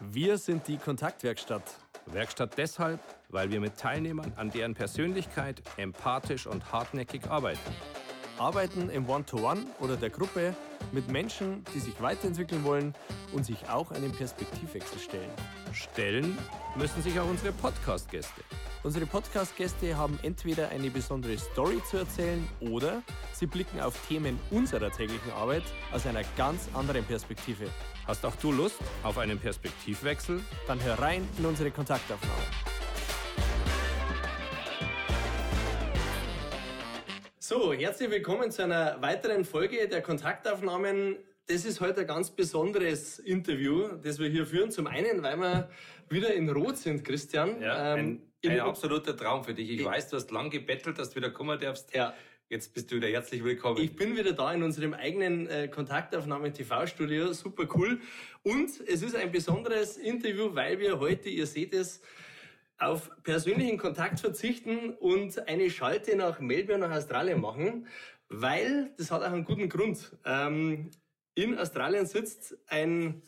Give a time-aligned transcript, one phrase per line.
[0.00, 1.62] Wir sind die Kontaktwerkstatt.
[2.04, 3.00] Werkstatt deshalb,
[3.30, 7.74] weil wir mit Teilnehmern an deren Persönlichkeit empathisch und hartnäckig arbeiten.
[8.38, 10.54] Arbeiten im One-to-One oder der Gruppe
[10.92, 12.94] mit Menschen, die sich weiterentwickeln wollen
[13.32, 15.30] und sich auch einem Perspektivwechsel stellen.
[15.72, 16.36] Stellen
[16.76, 18.42] müssen sich auch unsere Podcast-Gäste.
[18.82, 23.02] Unsere Podcast-Gäste haben entweder eine besondere Story zu erzählen oder
[23.32, 27.70] sie blicken auf Themen unserer täglichen Arbeit aus einer ganz anderen Perspektive.
[28.06, 30.40] Hast auch du Lust auf einen Perspektivwechsel?
[30.68, 32.40] Dann hör rein in unsere Kontaktaufnahme.
[37.40, 41.16] So, herzlich willkommen zu einer weiteren Folge der Kontaktaufnahmen.
[41.48, 44.70] Das ist heute ein ganz besonderes Interview, das wir hier führen.
[44.70, 45.68] Zum einen, weil wir
[46.08, 47.60] wieder in Rot sind, Christian.
[47.60, 49.68] Ja, ähm, ein, ein absoluter Traum für dich.
[49.68, 51.92] Ich, ich weiß, du hast lang gebettelt, dass du wieder kommen darfst.
[51.92, 52.14] Ja.
[52.48, 53.82] Jetzt bist du wieder herzlich willkommen.
[53.82, 57.32] Ich bin wieder da in unserem eigenen äh, Kontaktaufnahme TV-Studio.
[57.32, 58.00] Super cool.
[58.44, 62.00] Und es ist ein besonderes Interview, weil wir heute, ihr seht es,
[62.78, 67.88] auf persönlichen Kontakt verzichten und eine Schalte nach Melbourne, nach Australien machen,
[68.28, 70.16] weil, das hat auch einen guten Grund.
[70.24, 70.92] Ähm,
[71.34, 73.22] in Australien sitzt ein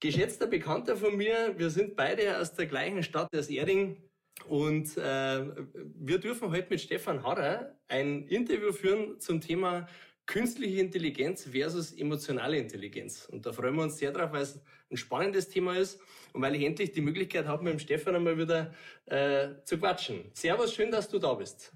[0.00, 1.54] geschätzter Bekannter von mir.
[1.58, 4.02] Wir sind beide aus der gleichen Stadt, aus Erding.
[4.46, 5.46] Und äh,
[5.94, 9.86] wir dürfen heute mit Stefan Harrer ein Interview führen zum Thema
[10.26, 13.26] künstliche Intelligenz versus emotionale Intelligenz.
[13.26, 14.60] Und da freuen wir uns sehr drauf, weil es
[14.90, 16.00] ein spannendes Thema ist
[16.32, 18.74] und weil ich endlich die Möglichkeit habe, mit dem Stefan einmal wieder
[19.06, 20.30] äh, zu quatschen.
[20.32, 21.72] Servus, schön, dass du da bist.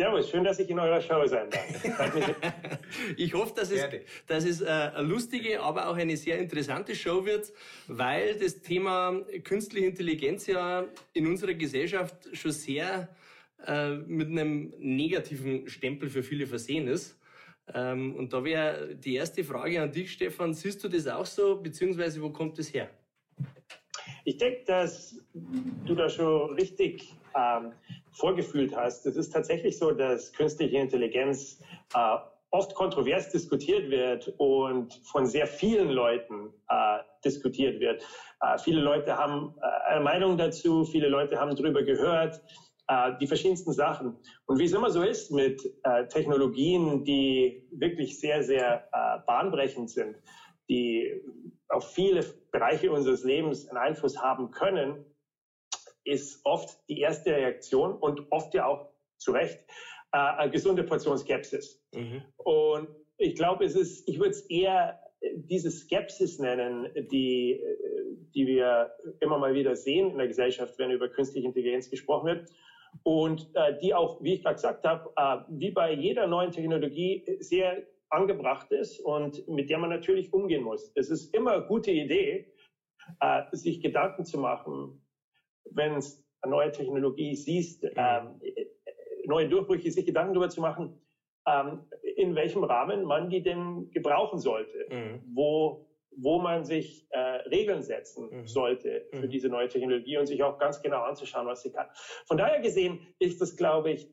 [0.00, 1.84] Servus, schön, dass ich in eurer Show sein darf.
[3.18, 3.86] ich hoffe, dass es,
[4.26, 7.52] dass es äh, eine lustige, aber auch eine sehr interessante Show wird,
[7.86, 13.14] weil das Thema künstliche Intelligenz ja in unserer Gesellschaft schon sehr
[13.66, 17.20] äh, mit einem negativen Stempel für viele versehen ist.
[17.74, 20.54] Ähm, und da wäre die erste Frage an dich, Stefan.
[20.54, 22.88] Siehst du das auch so, beziehungsweise wo kommt das her?
[24.24, 25.22] Ich denke, dass
[25.84, 27.72] du da schon richtig ähm,
[28.12, 29.06] vorgefühlt hast.
[29.06, 31.60] Es ist tatsächlich so, dass künstliche Intelligenz
[31.94, 32.16] äh,
[32.50, 38.02] oft kontrovers diskutiert wird und von sehr vielen Leuten äh, diskutiert wird.
[38.40, 42.42] Äh, viele Leute haben äh, eine Meinung dazu, viele Leute haben darüber gehört,
[42.88, 44.18] äh, die verschiedensten Sachen.
[44.46, 48.88] Und wie es immer so ist mit äh, Technologien, die wirklich sehr, sehr
[49.26, 50.16] bahnbrechend sind,
[50.68, 51.22] die
[51.68, 55.04] auf viele Bereiche unseres Lebens einen Einfluss haben können,
[56.04, 58.88] ist oft die erste Reaktion und oft ja auch
[59.18, 59.64] zu Recht
[60.12, 61.82] äh, eine gesunde Portion Skepsis.
[61.94, 62.22] Mhm.
[62.36, 62.88] Und
[63.18, 64.98] ich glaube, es ist, ich würde es eher
[65.34, 67.60] diese Skepsis nennen, die,
[68.34, 68.90] die wir
[69.20, 72.50] immer mal wieder sehen in der Gesellschaft, wenn über künstliche Intelligenz gesprochen wird.
[73.02, 77.24] Und äh, die auch, wie ich gerade gesagt habe, äh, wie bei jeder neuen Technologie
[77.38, 80.90] sehr angebracht ist und mit der man natürlich umgehen muss.
[80.96, 82.52] Es ist immer eine gute Idee,
[83.20, 85.00] äh, sich Gedanken zu machen,
[85.70, 88.40] wenn es eine neue Technologie siehst, ähm,
[89.26, 91.00] neue Durchbrüche, sich Gedanken darüber zu machen,
[91.46, 91.80] ähm,
[92.16, 95.22] in welchem Rahmen man die denn gebrauchen sollte, mhm.
[95.34, 98.46] wo, wo man sich äh, Regeln setzen mhm.
[98.46, 99.30] sollte für mhm.
[99.30, 101.86] diese neue Technologie und sich auch ganz genau anzuschauen, was sie kann.
[102.26, 104.12] Von daher gesehen ist das, glaube ich,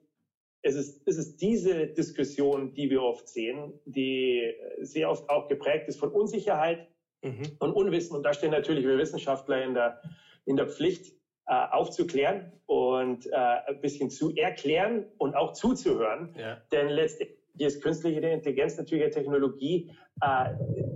[0.62, 5.88] es ist, es ist diese Diskussion, die wir oft sehen, die sehr oft auch geprägt
[5.88, 6.88] ist von Unsicherheit
[7.22, 7.44] mhm.
[7.60, 8.16] und Unwissen.
[8.16, 10.02] Und da stehen natürlich wir Wissenschaftler in der,
[10.46, 11.17] in der Pflicht,
[11.48, 16.36] äh, aufzuklären und äh, ein bisschen zu erklären und auch zuzuhören.
[16.38, 16.62] Ja.
[16.72, 19.92] Denn letztendlich ist künstliche Intelligenz natürlich eine Technologie,
[20.22, 20.50] äh,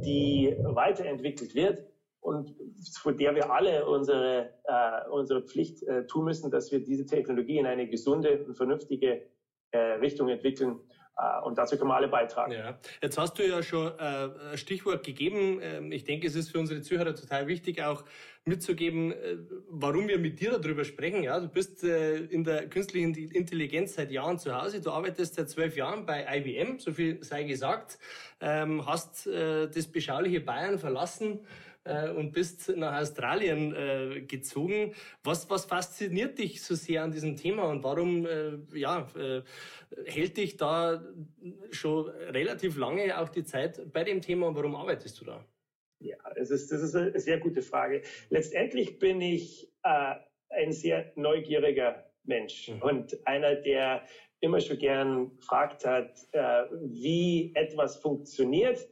[0.04, 1.86] die weiterentwickelt wird
[2.20, 2.56] und
[3.02, 7.58] vor der wir alle unsere, äh, unsere Pflicht äh, tun müssen, dass wir diese Technologie
[7.58, 9.24] in eine gesunde und vernünftige
[9.72, 10.80] äh, Richtung entwickeln.
[11.18, 12.52] Äh, und dazu können wir alle beitragen.
[12.52, 12.78] Ja.
[13.02, 15.60] Jetzt hast du ja schon äh, ein Stichwort gegeben.
[15.62, 18.04] Ähm, ich denke, es ist für unsere Zuhörer total wichtig, auch
[18.46, 19.38] mitzugeben, äh,
[19.70, 21.24] warum wir mit dir darüber sprechen.
[21.24, 24.82] Ja, du bist in der künstlichen Intelligenz seit Jahren zu Hause.
[24.82, 28.00] Du arbeitest seit zwölf Jahren bei IBM, so viel sei gesagt.
[28.40, 31.42] Ähm, hast das beschauliche Bayern verlassen
[31.84, 34.94] äh, und bist nach Australien äh, gezogen.
[35.24, 39.42] Was, was fasziniert dich so sehr an diesem Thema und warum äh, ja, äh,
[40.06, 41.04] hält dich da
[41.72, 45.46] schon relativ lange auch die Zeit bei dem Thema und warum arbeitest du da?
[46.00, 48.02] Ja, das ist, das ist eine sehr gute Frage.
[48.30, 50.16] Letztendlich bin ich äh,
[50.50, 52.82] ein sehr neugieriger Mensch mhm.
[52.82, 54.04] und einer, der
[54.40, 58.88] immer schon gern gefragt hat, äh, wie etwas funktioniert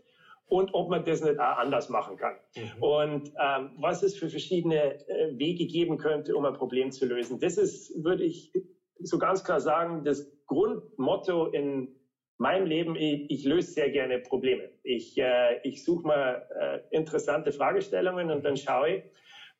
[0.50, 2.36] und ob man das nicht auch anders machen kann.
[2.56, 2.84] Mhm.
[2.84, 7.40] Und ähm, was es für verschiedene äh, Wege geben könnte, um ein Problem zu lösen.
[7.40, 8.51] Das ist, würde ich
[9.00, 11.96] so ganz klar sagen, das Grundmotto in
[12.38, 14.69] mein Leben, ich, ich löse sehr gerne Probleme.
[14.84, 19.04] Ich, äh, ich suche mal äh, interessante Fragestellungen und dann schaue ich,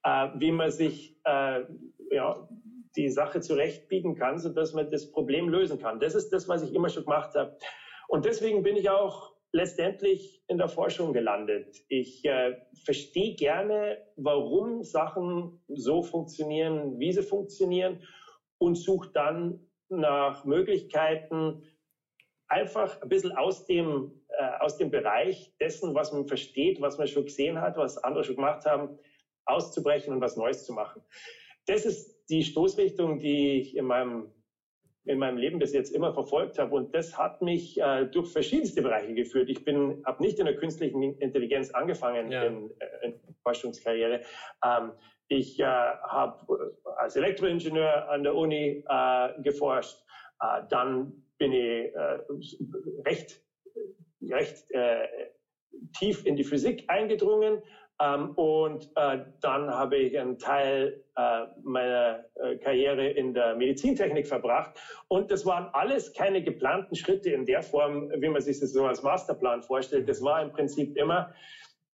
[0.04, 1.62] äh, wie man sich äh,
[2.12, 2.50] ja,
[2.96, 6.00] die Sache zurechtbiegen kann, sodass man das Problem lösen kann.
[6.00, 7.56] Das ist das, was ich immer schon gemacht habe.
[8.08, 11.76] Und deswegen bin ich auch letztendlich in der Forschung gelandet.
[11.88, 18.04] Ich äh, verstehe gerne, warum Sachen so funktionieren, wie sie funktionieren
[18.60, 21.64] und suche dann nach Möglichkeiten,
[22.48, 27.08] einfach ein bisschen aus dem, äh, aus dem Bereich dessen, was man versteht, was man
[27.08, 29.00] schon gesehen hat, was andere schon gemacht haben,
[29.46, 31.02] auszubrechen und was Neues zu machen.
[31.66, 34.32] Das ist die Stoßrichtung, die ich in meinem
[35.06, 36.76] in meinem Leben bis jetzt immer verfolgt habe.
[36.76, 39.50] Und das hat mich äh, durch verschiedenste Bereiche geführt.
[39.50, 42.44] Ich bin, habe nicht in der künstlichen Intelligenz angefangen ja.
[42.44, 44.22] in, äh, in Forschungskarriere.
[44.64, 44.92] Ähm,
[45.28, 49.98] ich äh, habe als Elektroingenieur an der Uni äh, geforscht.
[50.42, 52.20] Äh, dann bin ich äh,
[53.06, 53.42] recht,
[54.22, 55.08] recht äh,
[55.98, 57.62] tief in die Physik eingedrungen
[58.02, 64.26] ähm, und äh, dann habe ich einen Teil äh, meiner äh, Karriere in der Medizintechnik
[64.26, 64.80] verbracht.
[65.10, 68.86] Und das waren alles keine geplanten Schritte in der Form, wie man sich das so
[68.86, 70.08] als Masterplan vorstellt.
[70.08, 71.34] Das war im Prinzip immer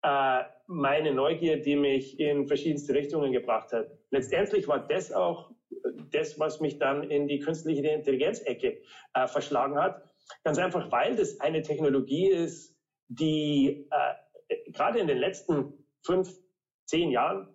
[0.02, 3.86] äh, meine Neugier, die mich in verschiedenste Richtungen gebracht hat.
[4.10, 5.52] Letztendlich war das auch
[6.10, 8.82] das, was mich dann in die künstliche Intelligenz-Ecke
[9.14, 10.02] äh, verschlagen hat.
[10.42, 12.76] Ganz einfach, weil das eine Technologie ist,
[13.08, 16.30] die äh, gerade in den letzten fünf,
[16.86, 17.48] zehn Jahren,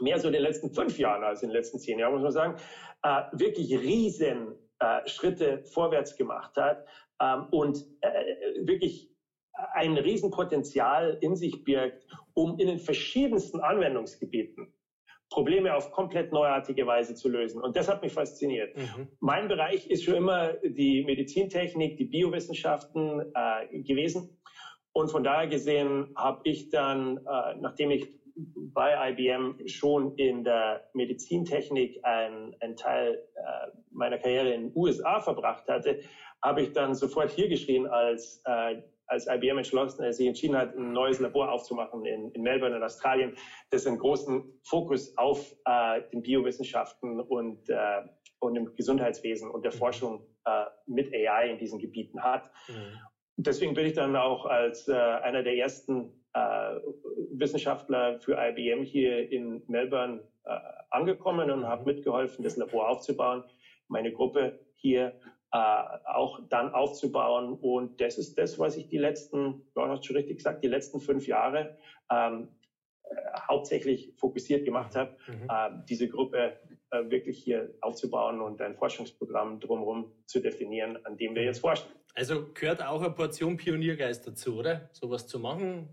[0.00, 2.32] mehr so in den letzten fünf Jahren als in den letzten zehn Jahren, muss man
[2.32, 2.56] sagen,
[3.02, 6.86] äh, wirklich riesen äh, Schritte vorwärts gemacht hat
[7.20, 9.10] ähm, und äh, wirklich
[9.74, 14.72] ein Riesenpotenzial in sich birgt, um in den verschiedensten Anwendungsgebieten
[15.30, 17.60] Probleme auf komplett neuartige Weise zu lösen.
[17.60, 18.74] Und das hat mich fasziniert.
[18.76, 19.08] Mhm.
[19.20, 24.40] Mein Bereich ist schon immer die Medizintechnik, die Biowissenschaften äh, gewesen.
[24.98, 28.12] Und von daher gesehen habe ich dann, äh, nachdem ich
[28.74, 35.68] bei IBM schon in der Medizintechnik einen Teil äh, meiner Karriere in den USA verbracht
[35.68, 36.00] hatte,
[36.42, 40.74] habe ich dann sofort hier geschrien, als, äh, als IBM entschlossen, als sich entschieden hat,
[40.76, 43.36] ein neues Labor aufzumachen in, in Melbourne in Australien,
[43.70, 48.02] das einen großen Fokus auf äh, den Biowissenschaften und, äh,
[48.40, 49.78] und dem Gesundheitswesen und der mhm.
[49.78, 52.50] Forschung äh, mit AI in diesen Gebieten hat.
[52.66, 52.98] Mhm
[53.38, 56.74] deswegen bin ich dann auch als äh, einer der ersten äh,
[57.30, 60.58] Wissenschaftler für IBM hier in Melbourne äh,
[60.90, 63.44] angekommen und habe mitgeholfen, das Labor aufzubauen,
[63.88, 65.14] meine Gruppe hier
[65.52, 67.54] äh, auch dann aufzubauen.
[67.54, 71.00] Und das ist das, was ich die letzten, du hast schon richtig gesagt, die letzten
[71.00, 71.78] fünf Jahre
[72.10, 72.48] ähm,
[73.04, 73.14] äh,
[73.48, 75.48] hauptsächlich fokussiert gemacht habe, mhm.
[75.48, 76.58] äh, diese Gruppe
[76.90, 81.88] äh, wirklich hier aufzubauen und ein Forschungsprogramm drumherum zu definieren, an dem wir jetzt forschen.
[82.18, 84.90] Also gehört auch eine Portion Pioniergeist dazu, oder?
[84.90, 85.88] Sowas zu machen?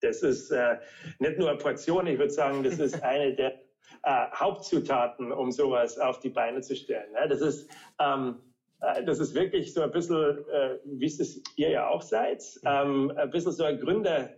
[0.00, 0.78] Das ist äh,
[1.18, 3.52] nicht nur eine Portion, ich würde sagen, das ist eine der
[4.02, 7.12] äh, Hauptzutaten, um sowas auf die Beine zu stellen.
[7.12, 7.28] Ne?
[7.28, 7.70] Das ist
[8.00, 8.40] ähm,
[8.80, 13.12] äh, das ist wirklich so ein bisschen, äh, wie es ihr ja auch seid, ähm,
[13.14, 14.30] ein bisschen so ein Gründer,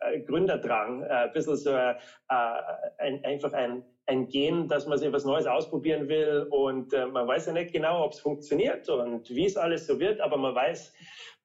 [0.00, 1.96] äh, Gründerdrang, äh, ein bisschen so äh,
[2.28, 7.28] ein, einfach ein, ein Gen, dass man sich was Neues ausprobieren will und äh, man
[7.28, 10.54] weiß ja nicht genau, ob es funktioniert und wie es alles so wird, aber man
[10.54, 10.92] weiß,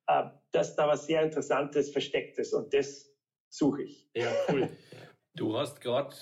[0.08, 3.14] äh, dass da was sehr Interessantes versteckt ist und das
[3.50, 4.10] suche ich.
[4.16, 4.68] Ja, cool.
[5.36, 6.16] Du hast gerade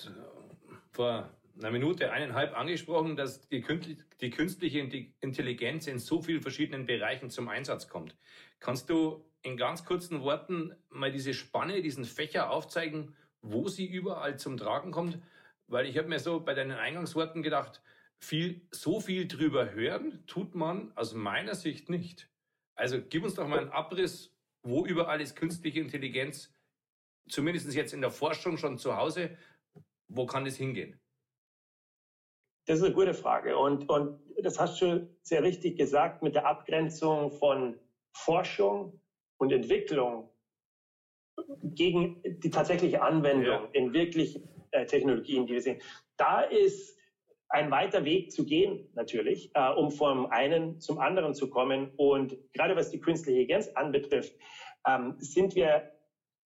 [0.92, 4.80] vor einer Minute, eineinhalb angesprochen, dass die künstliche
[5.20, 8.16] Intelligenz in so vielen verschiedenen Bereichen zum Einsatz kommt.
[8.58, 14.36] Kannst du in ganz kurzen Worten mal diese Spanne, diesen Fächer aufzeigen, wo sie überall
[14.38, 15.18] zum Tragen kommt?
[15.66, 17.82] Weil ich habe mir so bei deinen Eingangsworten gedacht,
[18.18, 22.30] viel, so viel drüber hören tut man aus meiner Sicht nicht.
[22.74, 26.52] Also gib uns doch mal einen Abriss, wo überall ist künstliche Intelligenz,
[27.28, 29.36] zumindest jetzt in der Forschung schon zu Hause,
[30.08, 31.00] wo kann es hingehen?
[32.66, 33.56] Das ist eine gute Frage.
[33.56, 37.78] Und, und das hast du sehr richtig gesagt mit der Abgrenzung von
[38.12, 39.00] Forschung
[39.38, 40.30] und Entwicklung
[41.62, 43.68] gegen die tatsächliche Anwendung ja.
[43.72, 44.40] in wirklich
[44.74, 45.80] äh, Technologien, die wir sehen.
[46.16, 46.98] Da ist
[47.48, 51.92] ein weiter Weg zu gehen, natürlich, äh, um vom einen zum anderen zu kommen.
[51.96, 54.34] Und gerade was die künstliche Intelligenz anbetrifft,
[54.86, 55.90] ähm, sind wir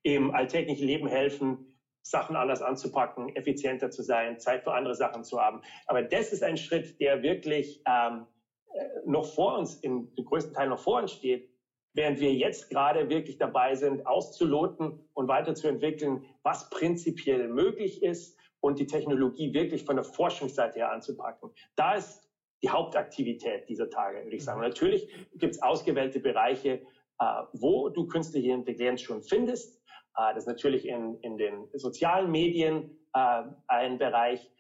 [0.04, 5.42] im alltäglichen Leben helfen, Sachen anders anzupacken, effizienter zu sein, Zeit für andere Sachen zu
[5.42, 5.62] haben.
[5.88, 8.28] Aber das ist ein Schritt, der wirklich ähm,
[8.74, 11.50] äh, noch vor uns, im, im größten Teil noch vor uns steht,
[11.98, 18.78] während wir jetzt gerade wirklich dabei sind, auszuloten und weiterzuentwickeln, was prinzipiell möglich ist und
[18.78, 21.50] die Technologie wirklich von der Forschungsseite her anzupacken.
[21.76, 22.30] Da ist
[22.62, 24.60] die Hauptaktivität dieser Tage, würde ich sagen.
[24.60, 26.82] Und natürlich gibt es ausgewählte Bereiche,
[27.20, 29.82] äh, wo du künstliche Intelligenz schon findest.
[30.18, 34.52] Äh, das ist natürlich in, in den sozialen Medien äh, ein Bereich.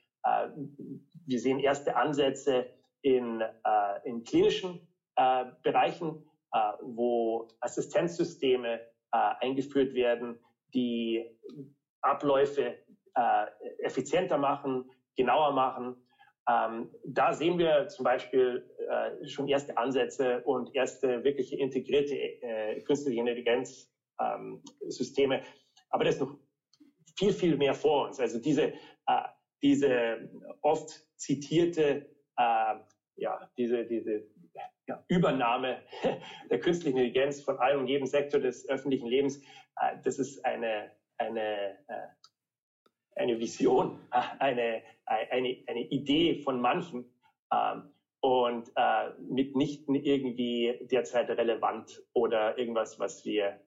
[1.25, 2.65] Wir sehen erste Ansätze
[3.01, 3.41] in,
[4.03, 6.26] in klinischen Bereichen,
[6.81, 10.37] wo Assistenzsysteme eingeführt werden,
[10.73, 11.25] die
[12.01, 12.77] Abläufe
[13.79, 15.95] effizienter machen, genauer machen
[16.49, 22.79] ähm, da sehen wir zum Beispiel äh, schon erste Ansätze und erste wirkliche integrierte äh,
[22.81, 25.35] künstliche Intelligenzsysteme.
[25.35, 25.41] Ähm,
[25.89, 26.37] Aber das ist noch
[27.17, 28.21] viel, viel mehr vor uns.
[28.21, 28.71] Also diese,
[29.07, 29.23] äh,
[29.61, 30.29] diese
[30.61, 32.75] oft zitierte, äh,
[33.17, 34.25] ja, diese, diese
[34.87, 35.81] ja, Übernahme
[36.49, 39.39] der künstlichen Intelligenz von allem und jedem Sektor des öffentlichen Lebens,
[39.81, 42.07] äh, das ist eine, eine äh,
[43.17, 43.99] eine Vision,
[44.39, 47.05] eine, eine, eine Idee von manchen
[47.51, 53.59] ähm, und äh, mitnichten irgendwie derzeit relevant oder irgendwas, was wir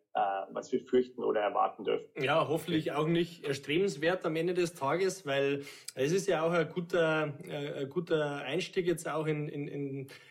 [0.53, 2.23] was wir fürchten oder erwarten dürfen.
[2.23, 5.63] Ja, hoffentlich auch nicht erstrebenswert am Ende des Tages, weil
[5.95, 9.69] es ist ja auch ein guter, äh, ein guter Einstieg jetzt auch in, in,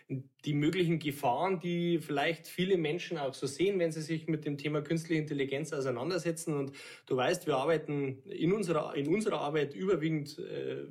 [0.08, 4.46] in die möglichen Gefahren, die vielleicht viele Menschen auch so sehen, wenn sie sich mit
[4.46, 6.58] dem Thema künstliche Intelligenz auseinandersetzen.
[6.58, 6.74] Und
[7.06, 10.88] du weißt, wir arbeiten in unserer, in unserer Arbeit überwiegend äh,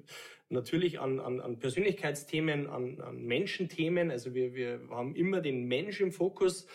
[0.48, 4.10] natürlich an, an, an Persönlichkeitsthemen, an, an Menschenthemen.
[4.10, 6.66] Also wir, wir haben immer den Mensch im Fokus.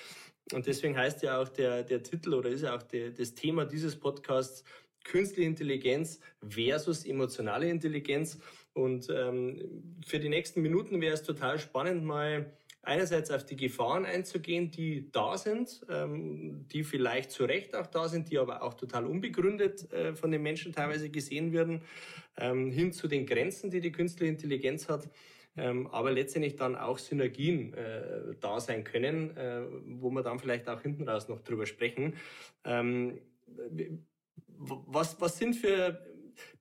[0.52, 3.66] Und deswegen heißt ja auch der, der Titel oder ist ja auch der, das Thema
[3.66, 4.64] dieses Podcasts
[5.04, 8.40] Künstliche Intelligenz versus emotionale Intelligenz.
[8.74, 14.06] Und ähm, für die nächsten Minuten wäre es total spannend, mal einerseits auf die Gefahren
[14.06, 18.74] einzugehen, die da sind, ähm, die vielleicht zu Recht auch da sind, die aber auch
[18.74, 21.82] total unbegründet äh, von den Menschen teilweise gesehen werden,
[22.38, 25.10] ähm, hin zu den Grenzen, die die künstliche Intelligenz hat
[25.56, 30.68] ähm, aber letztendlich dann auch Synergien äh, da sein können, äh, wo wir dann vielleicht
[30.68, 32.16] auch hinten raus noch drüber sprechen.
[32.64, 33.20] Ähm,
[34.48, 36.06] was, was sind für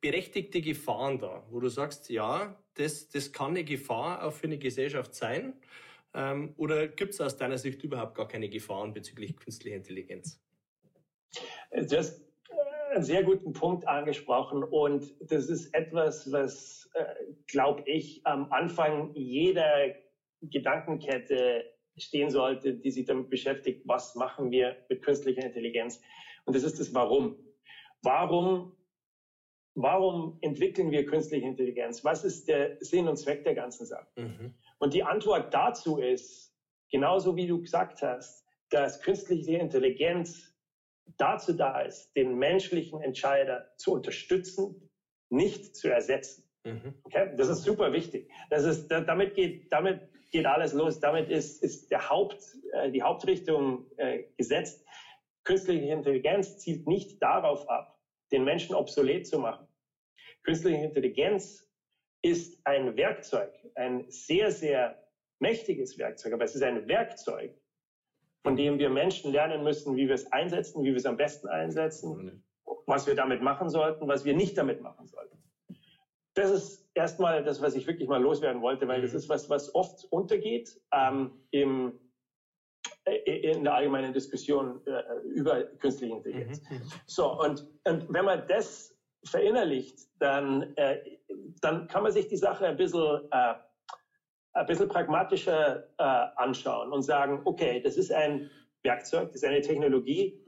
[0.00, 4.58] berechtigte Gefahren da, wo du sagst, ja, das, das kann eine Gefahr auch für eine
[4.58, 5.54] Gesellschaft sein?
[6.14, 10.40] Ähm, oder gibt es aus deiner Sicht überhaupt gar keine Gefahren bezüglich künstlicher Intelligenz?
[11.70, 12.20] Das
[12.92, 17.04] einen sehr guten Punkt angesprochen und das ist etwas, was, äh,
[17.46, 19.94] glaube ich, am Anfang jeder
[20.42, 21.64] Gedankenkette
[21.96, 26.00] stehen sollte, die sich damit beschäftigt, was machen wir mit künstlicher Intelligenz.
[26.44, 27.36] Und das ist das Warum.
[28.02, 28.76] Warum,
[29.74, 32.04] warum entwickeln wir künstliche Intelligenz?
[32.04, 34.08] Was ist der Sinn und Zweck der ganzen Sache?
[34.16, 34.54] Mhm.
[34.78, 36.52] Und die Antwort dazu ist,
[36.90, 40.51] genauso wie du gesagt hast, dass künstliche Intelligenz
[41.16, 44.90] dazu da ist, den menschlichen Entscheider zu unterstützen,
[45.30, 46.48] nicht zu ersetzen.
[46.64, 46.94] Mhm.
[47.04, 47.34] Okay?
[47.36, 48.30] Das ist super wichtig.
[48.50, 51.00] Das ist, damit geht, damit geht alles los.
[51.00, 52.42] Damit ist, ist der Haupt,
[52.72, 54.84] äh, die Hauptrichtung äh, gesetzt.
[55.44, 57.98] Künstliche Intelligenz zielt nicht darauf ab,
[58.30, 59.66] den Menschen obsolet zu machen.
[60.44, 61.68] Künstliche Intelligenz
[62.22, 65.02] ist ein Werkzeug, ein sehr, sehr
[65.40, 67.54] mächtiges Werkzeug, aber es ist ein Werkzeug,
[68.42, 71.48] von dem wir Menschen lernen müssen, wie wir es einsetzen, wie wir es am besten
[71.48, 72.44] einsetzen,
[72.86, 75.38] was wir damit machen sollten, was wir nicht damit machen sollten.
[76.34, 79.18] Das ist erstmal das, was ich wirklich mal loswerden wollte, weil das mhm.
[79.18, 82.00] ist was, was oft untergeht ähm, im,
[83.04, 86.62] äh, in der allgemeinen Diskussion äh, über künstliche Intelligenz.
[86.68, 86.76] Mhm.
[86.76, 86.82] mhm.
[87.06, 90.98] So, und, und wenn man das verinnerlicht, dann, äh,
[91.60, 93.54] dann kann man sich die Sache ein bisschen äh,
[94.54, 98.50] ein bisschen pragmatischer äh, anschauen und sagen, okay, das ist ein
[98.82, 100.38] Werkzeug, das ist eine Technologie,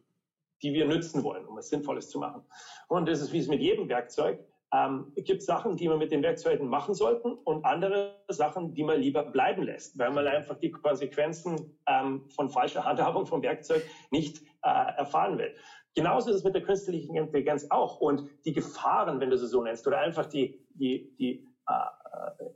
[0.62, 2.42] die wir nützen wollen, um was Sinnvolles zu machen.
[2.88, 4.38] Und das ist wie es mit jedem Werkzeug.
[4.73, 8.82] Ähm, es gibt Sachen, die man mit den Werkzeugen machen sollten und andere Sachen, die
[8.82, 13.84] man lieber bleiben lässt, weil man einfach die Konsequenzen ähm, von falscher Handhabung vom Werkzeug
[14.11, 15.54] nicht äh, erfahren will.
[15.94, 18.00] genauso ist es mit der künstlichen Intelligenz auch.
[18.00, 21.73] Und die Gefahren, wenn du sie so nennst, oder einfach die, die, die äh,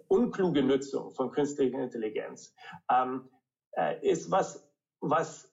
[0.08, 2.54] unkluge Nutzung von künstlicher Intelligenz,
[2.90, 3.28] ähm,
[3.76, 4.68] äh, ist was,
[5.00, 5.52] was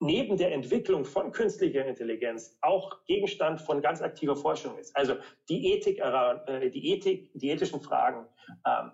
[0.00, 4.94] neben der Entwicklung von künstlicher Intelligenz auch Gegenstand von ganz aktiver Forschung ist.
[4.96, 5.14] Also
[5.48, 8.26] die Ethik, äh, die Ethik, die ethischen Fragen,
[8.66, 8.90] ähm,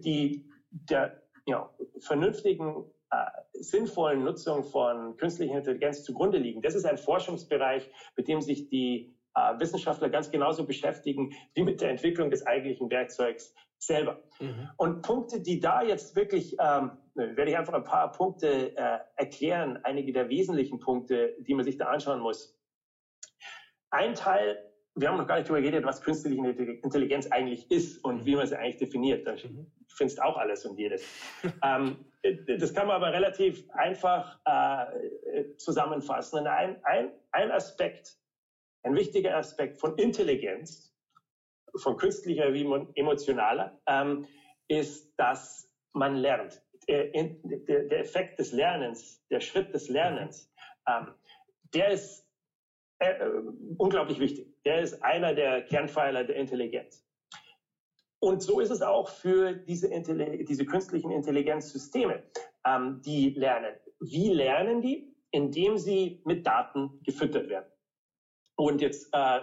[0.00, 6.62] die der ja, vernünftigen, äh, sinnvollen Nutzung von künstlicher Intelligenz zugrunde liegen.
[6.62, 11.80] Das ist ein Forschungsbereich, mit dem sich die äh, Wissenschaftler ganz genauso beschäftigen wie mit
[11.80, 14.22] der Entwicklung des eigentlichen Werkzeugs selber.
[14.40, 14.68] Mhm.
[14.76, 19.78] Und Punkte, die da jetzt wirklich, ähm, werde ich einfach ein paar Punkte äh, erklären,
[19.84, 22.56] einige der wesentlichen Punkte, die man sich da anschauen muss.
[23.90, 26.40] Ein Teil, wir haben noch gar nicht darüber geredet, was künstliche
[26.82, 28.26] Intelligenz eigentlich ist und mhm.
[28.26, 29.26] wie man sie eigentlich definiert.
[29.26, 29.70] Da mhm.
[29.88, 31.04] findest auch alles und jedes.
[31.64, 32.04] ähm,
[32.58, 36.40] das kann man aber relativ einfach äh, zusammenfassen.
[36.40, 38.19] Und ein, ein, ein Aspekt,
[38.82, 40.90] ein wichtiger Aspekt von Intelligenz
[41.76, 44.26] von künstlicher wie emotionaler, ähm,
[44.68, 46.62] ist, dass man lernt.
[46.88, 50.52] Der, der, Effekt des Lernens, der Schritt des Lernens,
[50.88, 51.14] ähm,
[51.74, 52.26] der ist
[52.98, 53.42] äh, äh,
[53.78, 54.54] unglaublich wichtig.
[54.64, 57.06] Der ist einer der Kernpfeiler der Intelligenz.
[58.18, 62.22] Und so ist es auch für diese, diese künstlichen Intelligenzsysteme,
[62.66, 63.74] ähm, die lernen.
[64.00, 65.14] Wie lernen die?
[65.30, 67.70] Indem sie mit Daten gefüttert werden.
[68.60, 69.40] Und jetzt äh,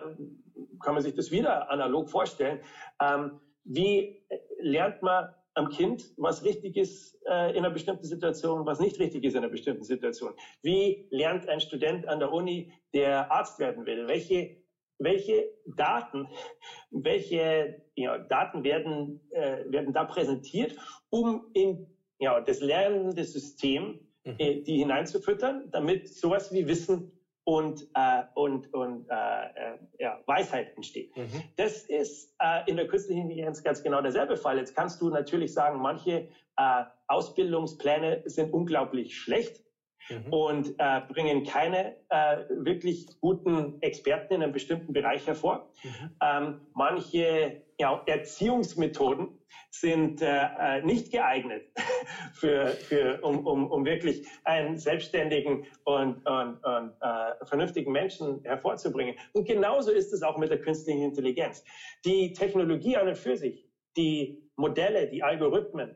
[0.80, 2.60] kann man sich das wieder analog vorstellen.
[3.02, 4.24] Ähm, wie
[4.60, 9.24] lernt man am Kind, was richtig ist äh, in einer bestimmten Situation, was nicht richtig
[9.24, 10.34] ist in einer bestimmten Situation?
[10.62, 14.08] Wie lernt ein Student an der Uni, der Arzt werden will?
[14.08, 14.58] Welche,
[15.00, 16.28] welche Daten,
[16.92, 20.76] welche ja, Daten werden, äh, werden da präsentiert,
[21.10, 21.88] um in
[22.20, 24.36] ja, das lernende System mhm.
[24.38, 27.17] äh, die hineinzufüttern, damit sowas wie Wissen
[27.48, 31.16] und, äh, und, und äh, äh, ja, Weisheit entsteht.
[31.16, 31.44] Mhm.
[31.56, 34.58] Das ist äh, in der künstlichen Intelligenz ganz genau derselbe Fall.
[34.58, 36.28] Jetzt kannst du natürlich sagen, manche
[36.58, 39.64] äh, Ausbildungspläne sind unglaublich schlecht
[40.10, 40.34] mhm.
[40.34, 45.72] und äh, bringen keine äh, wirklich guten Experten in einem bestimmten Bereich hervor.
[45.86, 46.18] Mhm.
[46.22, 51.70] Ähm, manche ja, Erziehungsmethoden sind äh, äh nicht geeignet,
[52.34, 59.16] für, für, um, um, um wirklich einen selbstständigen und, und, und äh, vernünftigen Menschen hervorzubringen.
[59.34, 61.64] Und genauso ist es auch mit der künstlichen Intelligenz.
[62.06, 65.96] Die Technologie an und für sich, die Modelle, die Algorithmen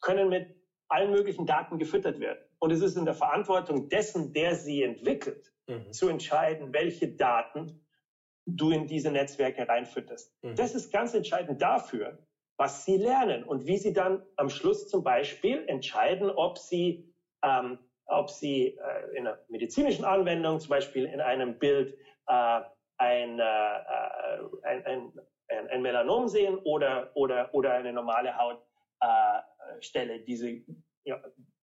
[0.00, 0.56] können mit
[0.88, 2.38] allen möglichen Daten gefüttert werden.
[2.60, 5.92] Und es ist in der Verantwortung dessen, der sie entwickelt, mhm.
[5.92, 7.84] zu entscheiden, welche Daten
[8.56, 10.32] du in diese Netzwerke reinfütterst.
[10.42, 10.56] Mhm.
[10.56, 12.18] Das ist ganz entscheidend dafür,
[12.56, 17.12] was sie lernen und wie sie dann am Schluss zum Beispiel entscheiden, ob sie,
[17.44, 22.60] ähm, ob sie äh, in einer medizinischen Anwendung, zum Beispiel in einem Bild, äh,
[22.98, 23.42] ein, äh,
[24.62, 25.12] ein, ein,
[25.48, 30.14] ein, ein, Melanom sehen oder, oder, oder eine normale Hautstelle.
[30.14, 30.62] Äh, diese,
[31.04, 31.22] ja,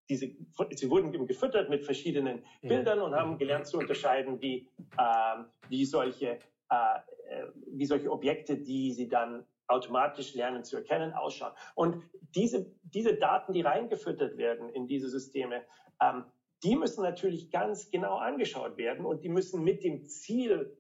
[0.10, 0.30] diese,
[0.72, 2.68] sie wurden eben gefüttert mit verschiedenen mhm.
[2.68, 4.70] Bildern und haben gelernt zu unterscheiden, wie,
[5.00, 6.38] ähm, wie solche
[6.70, 6.98] äh,
[7.30, 11.54] äh, wie solche Objekte, die sie dann automatisch lernen zu erkennen, ausschauen.
[11.76, 12.04] Und
[12.36, 15.64] diese, diese Daten, die reingefüttert werden in diese Systeme,
[16.02, 16.26] ähm,
[16.64, 20.78] die müssen natürlich ganz genau angeschaut werden und die müssen mit dem Ziel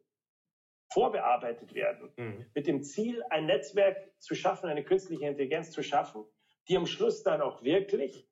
[0.94, 2.12] vorbearbeitet werden.
[2.16, 2.46] Mhm.
[2.54, 6.24] Mit dem Ziel, ein Netzwerk zu schaffen, eine künstliche Intelligenz zu schaffen,
[6.70, 8.28] die am Schluss dann auch wirklich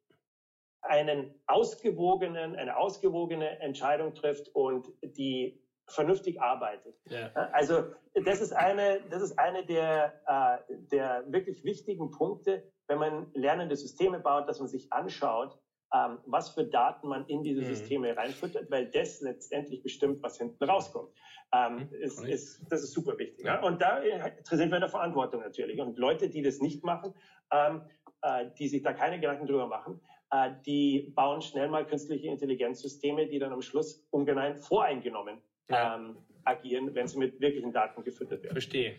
[0.81, 5.61] einen ausgewogenen, eine ausgewogene Entscheidung trifft und die
[5.93, 6.95] vernünftig arbeitet.
[7.06, 7.32] Ja.
[7.54, 7.93] Also
[8.25, 13.75] das ist eine, das ist eine der, äh, der wirklich wichtigen Punkte, wenn man lernende
[13.75, 15.58] Systeme baut, dass man sich anschaut,
[15.93, 17.65] ähm, was für Daten man in diese mhm.
[17.65, 21.10] Systeme reinfüttert, weil das letztendlich bestimmt, was hinten rauskommt.
[21.54, 21.89] Ähm, mhm.
[21.99, 23.45] ist, ist, das ist super wichtig.
[23.45, 23.62] Ja.
[23.62, 24.01] Und da
[24.49, 25.82] sind wir in der Verantwortung natürlich.
[25.82, 27.13] Und Leute, die das nicht machen,
[27.51, 27.82] ähm,
[28.21, 29.99] äh, die sich da keine Gedanken drüber machen,
[30.32, 35.95] äh, die bauen schnell mal künstliche Intelligenzsysteme, die dann am Schluss ungemein voreingenommen ja.
[35.95, 38.53] ähm, agieren, wenn sie mit wirklichen Daten gefüttert werden.
[38.53, 38.95] Verstehe.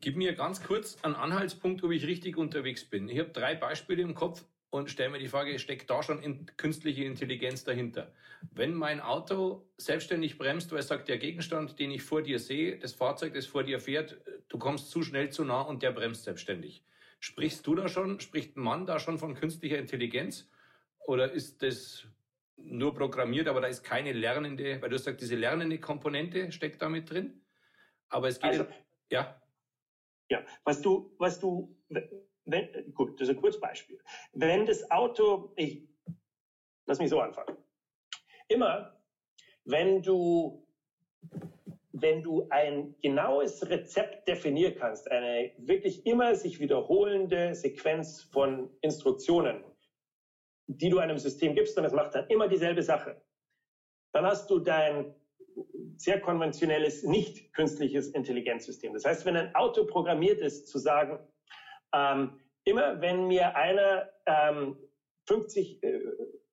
[0.00, 3.08] Gib mir ganz kurz einen Anhaltspunkt, ob ich richtig unterwegs bin.
[3.08, 6.46] Ich habe drei Beispiele im Kopf und stelle mir die Frage, steckt da schon in
[6.56, 8.12] künstliche Intelligenz dahinter?
[8.52, 12.78] Wenn mein Auto selbstständig bremst, weil es sagt, der Gegenstand, den ich vor dir sehe,
[12.78, 16.24] das Fahrzeug, das vor dir fährt, du kommst zu schnell zu nah und der bremst
[16.24, 16.84] selbstständig.
[17.18, 20.48] Sprichst du da schon, spricht ein Mann da schon von künstlicher Intelligenz?
[21.00, 22.06] Oder ist das
[22.64, 26.88] nur programmiert, aber da ist keine lernende, weil du sagst, diese lernende Komponente steckt da
[26.88, 27.42] mit drin.
[28.08, 28.66] Aber es geht, also,
[29.10, 29.40] ja.
[30.28, 31.76] Ja, was du, was du,
[32.44, 34.00] wenn, gut, das ist ein Kurzbeispiel.
[34.32, 35.88] Wenn das Auto, ich,
[36.86, 37.56] lass mich so anfangen.
[38.48, 39.00] Immer,
[39.64, 40.66] wenn du,
[41.92, 49.64] wenn du ein genaues Rezept definieren kannst, eine wirklich immer sich wiederholende Sequenz von Instruktionen,
[50.78, 53.20] die du einem System gibst und es macht dann immer dieselbe Sache,
[54.12, 55.14] dann hast du dein
[55.96, 58.92] sehr konventionelles, nicht künstliches Intelligenzsystem.
[58.92, 61.18] Das heißt, wenn ein Auto programmiert ist, zu sagen,
[61.92, 64.76] ähm, immer wenn mir einer ähm,
[65.26, 66.00] 50 äh,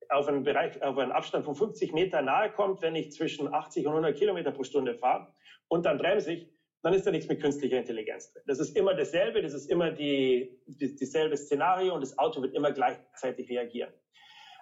[0.10, 3.86] auf einen Bereich, auf einen Abstand von 50 Meter nahe kommt, wenn ich zwischen 80
[3.86, 5.34] und 100 Kilometer pro Stunde fahre
[5.68, 6.50] und dann bremse ich,
[6.82, 8.44] dann ist da nichts mit künstlicher Intelligenz drin.
[8.46, 12.54] Das ist immer dasselbe, das ist immer die, die, dieselbe Szenario und das Auto wird
[12.56, 13.92] immer gleichzeitig reagieren.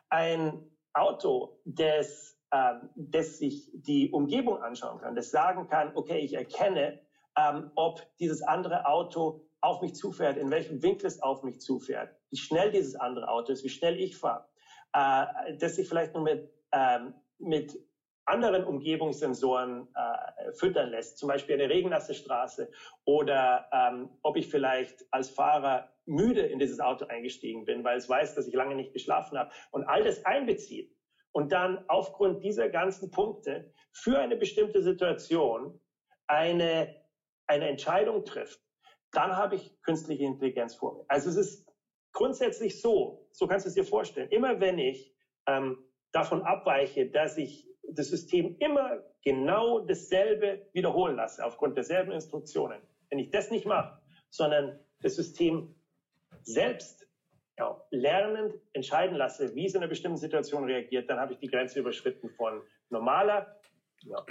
[0.09, 6.33] Ein Auto, das, ähm, das sich die Umgebung anschauen kann, das sagen kann, okay, ich
[6.33, 6.99] erkenne,
[7.37, 12.15] ähm, ob dieses andere Auto auf mich zufährt, in welchem Winkel es auf mich zufährt,
[12.29, 14.45] wie schnell dieses andere Auto ist, wie schnell ich fahre,
[14.93, 17.77] äh, das sich vielleicht nur mit, ähm, mit
[18.25, 22.71] anderen Umgebungssensoren äh, füttern lässt, zum Beispiel eine regennasse Straße
[23.05, 28.09] oder ähm, ob ich vielleicht als Fahrer müde in dieses Auto eingestiegen bin, weil es
[28.09, 30.95] weiß, dass ich lange nicht geschlafen habe und all das einbezieht
[31.31, 35.79] und dann aufgrund dieser ganzen Punkte für eine bestimmte Situation
[36.27, 36.95] eine,
[37.47, 38.59] eine Entscheidung trifft,
[39.11, 41.05] dann habe ich künstliche Intelligenz vor mir.
[41.07, 41.71] Also es ist
[42.11, 45.15] grundsätzlich so, so kannst du es dir vorstellen, immer wenn ich
[45.47, 45.77] ähm,
[46.11, 53.19] davon abweiche, dass ich das System immer genau dasselbe wiederholen lasse, aufgrund derselben Instruktionen, wenn
[53.19, 55.75] ich das nicht mache, sondern das System
[56.43, 57.07] selbst
[57.57, 61.47] ja, lernend entscheiden lasse, wie es in einer bestimmten Situation reagiert, dann habe ich die
[61.47, 63.59] Grenze überschritten von normaler,
[64.01, 64.23] ja,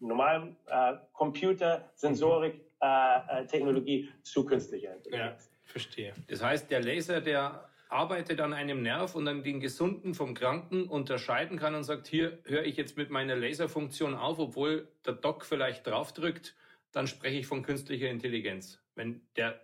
[0.00, 5.50] normalem äh, Computer, Sensorik, äh, äh, Technologie zu künstlicher Intelligenz.
[5.52, 6.14] Ja, verstehe.
[6.28, 10.88] Das heißt, der Laser, der arbeitet an einem Nerv und dann den Gesunden vom Kranken
[10.88, 15.44] unterscheiden kann und sagt, hier höre ich jetzt mit meiner Laserfunktion auf, obwohl der Doc
[15.44, 16.56] vielleicht draufdrückt,
[16.92, 18.80] dann spreche ich von künstlicher Intelligenz.
[18.94, 19.60] Wenn der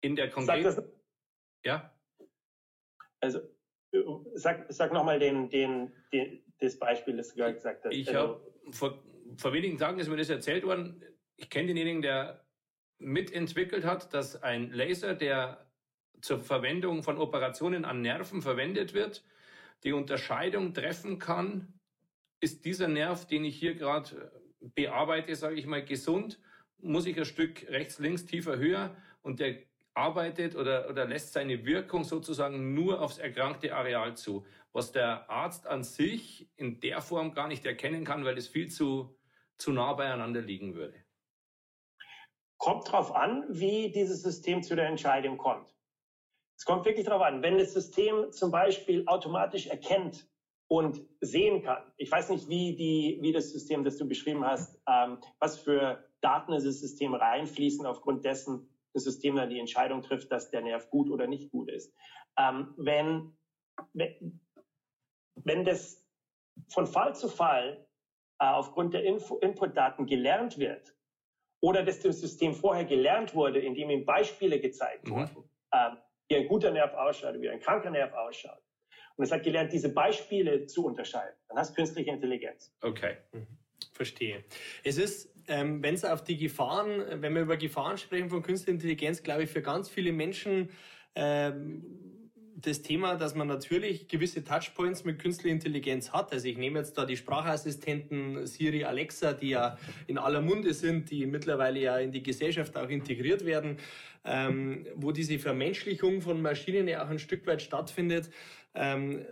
[0.00, 0.84] in der konkreten...
[1.64, 1.92] Ja?
[3.20, 3.40] Also
[4.34, 7.94] sag, sag nochmal den, den, den, das Beispiel, das du gerade gesagt hast.
[7.94, 9.02] Ich also, habe vor,
[9.36, 11.02] vor wenigen Tagen ist mir das erzählt worden,
[11.36, 12.44] ich kenne denjenigen, der
[12.98, 15.65] mitentwickelt hat, dass ein Laser, der
[16.26, 19.24] zur Verwendung von Operationen an Nerven verwendet wird,
[19.84, 21.72] die Unterscheidung treffen kann,
[22.40, 26.40] ist dieser Nerv, den ich hier gerade bearbeite, sage ich mal, gesund,
[26.78, 29.62] muss ich ein Stück rechts, links, tiefer, höher und der
[29.94, 35.66] arbeitet oder, oder lässt seine Wirkung sozusagen nur aufs erkrankte Areal zu, was der Arzt
[35.68, 39.16] an sich in der Form gar nicht erkennen kann, weil es viel zu,
[39.58, 41.02] zu nah beieinander liegen würde.
[42.58, 45.75] Kommt darauf an, wie dieses System zu der Entscheidung kommt.
[46.58, 50.28] Es kommt wirklich darauf an, wenn das System zum Beispiel automatisch erkennt
[50.68, 51.82] und sehen kann.
[51.96, 56.08] Ich weiß nicht, wie, die, wie das System, das du beschrieben hast, ähm, was für
[56.20, 60.62] Daten in das System reinfließen, aufgrund dessen das System dann die Entscheidung trifft, dass der
[60.62, 61.94] Nerv gut oder nicht gut ist.
[62.38, 63.36] Ähm, wenn,
[63.92, 64.40] wenn,
[65.36, 66.04] wenn das
[66.68, 67.86] von Fall zu Fall
[68.40, 70.96] äh, aufgrund der Info Inputdaten gelernt wird,
[71.60, 75.14] oder dass das System vorher gelernt wurde, indem ihm Beispiele gezeigt mhm.
[75.14, 75.96] wurden, ähm,
[76.28, 78.62] wie ein guter Nerv ausschaut, wie ein kranker Nerv ausschaut.
[79.16, 81.36] Und es hat gelernt, diese Beispiele zu unterscheiden.
[81.48, 82.74] Dann hast du künstliche Intelligenz.
[82.82, 83.16] Okay.
[83.32, 83.46] Mhm.
[83.92, 84.44] Verstehe.
[84.84, 88.72] Es ist, ähm, wenn es auf die Gefahren, wenn wir über Gefahren sprechen von künstlicher
[88.72, 90.70] Intelligenz, glaube ich, für ganz viele Menschen
[91.14, 92.15] ähm,
[92.58, 96.32] das Thema, dass man natürlich gewisse Touchpoints mit künstlicher Intelligenz hat.
[96.32, 101.10] Also ich nehme jetzt da die Sprachassistenten Siri, Alexa, die ja in aller Munde sind,
[101.10, 103.76] die mittlerweile ja in die Gesellschaft auch integriert werden,
[104.24, 108.30] ähm, wo diese Vermenschlichung von Maschinen ja auch ein Stück weit stattfindet.
[108.74, 109.26] Ähm,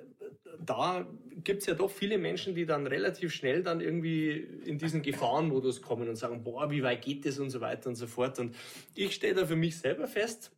[0.60, 1.06] da
[1.42, 4.30] gibt's ja doch viele Menschen, die dann relativ schnell dann irgendwie
[4.64, 7.96] in diesen Gefahrenmodus kommen und sagen, boah, wie weit geht das und so weiter und
[7.96, 8.38] so fort.
[8.38, 8.54] Und
[8.94, 10.52] ich stelle da für mich selber fest,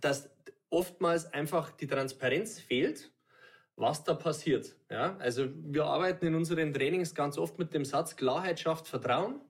[0.00, 0.30] dass
[0.70, 3.10] oftmals einfach die Transparenz fehlt,
[3.76, 4.74] was da passiert.
[4.90, 9.40] Ja, also wir arbeiten in unseren Trainings ganz oft mit dem Satz, Klarheit schafft Vertrauen.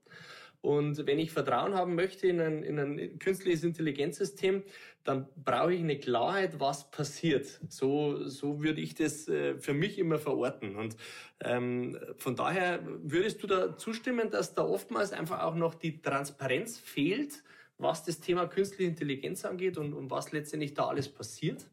[0.61, 4.65] Und wenn ich Vertrauen haben möchte in ein, in ein künstliches Intelligenzsystem,
[5.05, 7.61] dann brauche ich eine Klarheit, was passiert.
[7.69, 10.75] So, so würde ich das äh, für mich immer verorten.
[10.75, 10.97] Und
[11.41, 16.77] ähm, von daher würdest du da zustimmen, dass da oftmals einfach auch noch die Transparenz
[16.79, 17.45] fehlt,
[17.79, 21.71] was das Thema künstliche Intelligenz angeht und, und was letztendlich da alles passiert?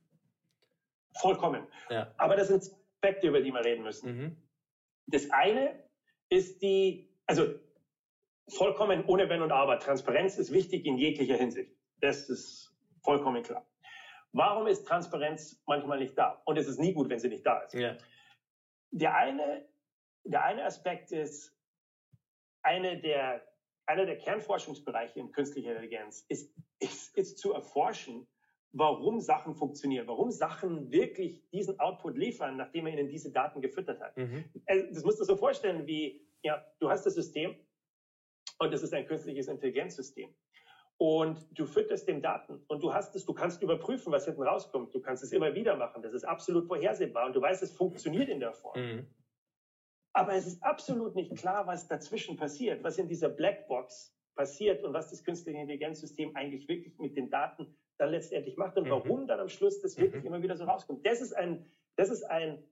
[1.20, 1.68] Vollkommen.
[1.89, 2.13] Ja.
[2.18, 4.18] Aber das sind Aspekte, über die wir reden müssen.
[4.18, 4.38] Mhm.
[5.08, 5.84] Das eine
[6.30, 7.56] ist die, also
[8.50, 9.80] vollkommen ohne Wenn und Aber.
[9.80, 11.72] Transparenz ist wichtig in jeglicher Hinsicht.
[12.02, 13.65] Das ist vollkommen klar.
[14.34, 16.41] Warum ist Transparenz manchmal nicht da?
[16.46, 17.74] Und es ist nie gut, wenn sie nicht da ist.
[17.74, 17.98] Ja.
[18.91, 19.65] Der eine
[20.26, 21.56] der eine Aspekt ist,
[22.63, 23.41] eine der,
[23.86, 28.28] einer der Kernforschungsbereiche in künstlicher Intelligenz ist, ist, ist zu erforschen,
[28.71, 34.02] warum Sachen funktionieren, warum Sachen wirklich diesen Output liefern, nachdem er ihnen diese Daten gefüttert
[34.02, 34.17] hat.
[34.17, 34.45] Mhm.
[34.65, 37.56] Also, das musst du so vorstellen, wie, ja, du hast das System
[38.60, 40.34] und das ist ein künstliches Intelligenzsystem.
[40.98, 44.95] Und du fütterst dem Daten und du hast es, du kannst überprüfen, was hinten rauskommt.
[44.95, 46.02] Du kannst es immer wieder machen.
[46.02, 48.80] Das ist absolut vorhersehbar und du weißt, es funktioniert in der Form.
[48.80, 49.08] Mhm.
[50.15, 54.93] Aber es ist absolut nicht klar, was dazwischen passiert, was in dieser Blackbox passiert und
[54.93, 58.91] was das künstliche Intelligenzsystem eigentlich wirklich mit den Daten dann letztendlich macht und mhm.
[58.91, 60.28] warum dann am Schluss das wirklich mhm.
[60.28, 61.06] immer wieder so rauskommt.
[61.06, 61.65] Das ist ein,
[61.97, 62.63] das ist ein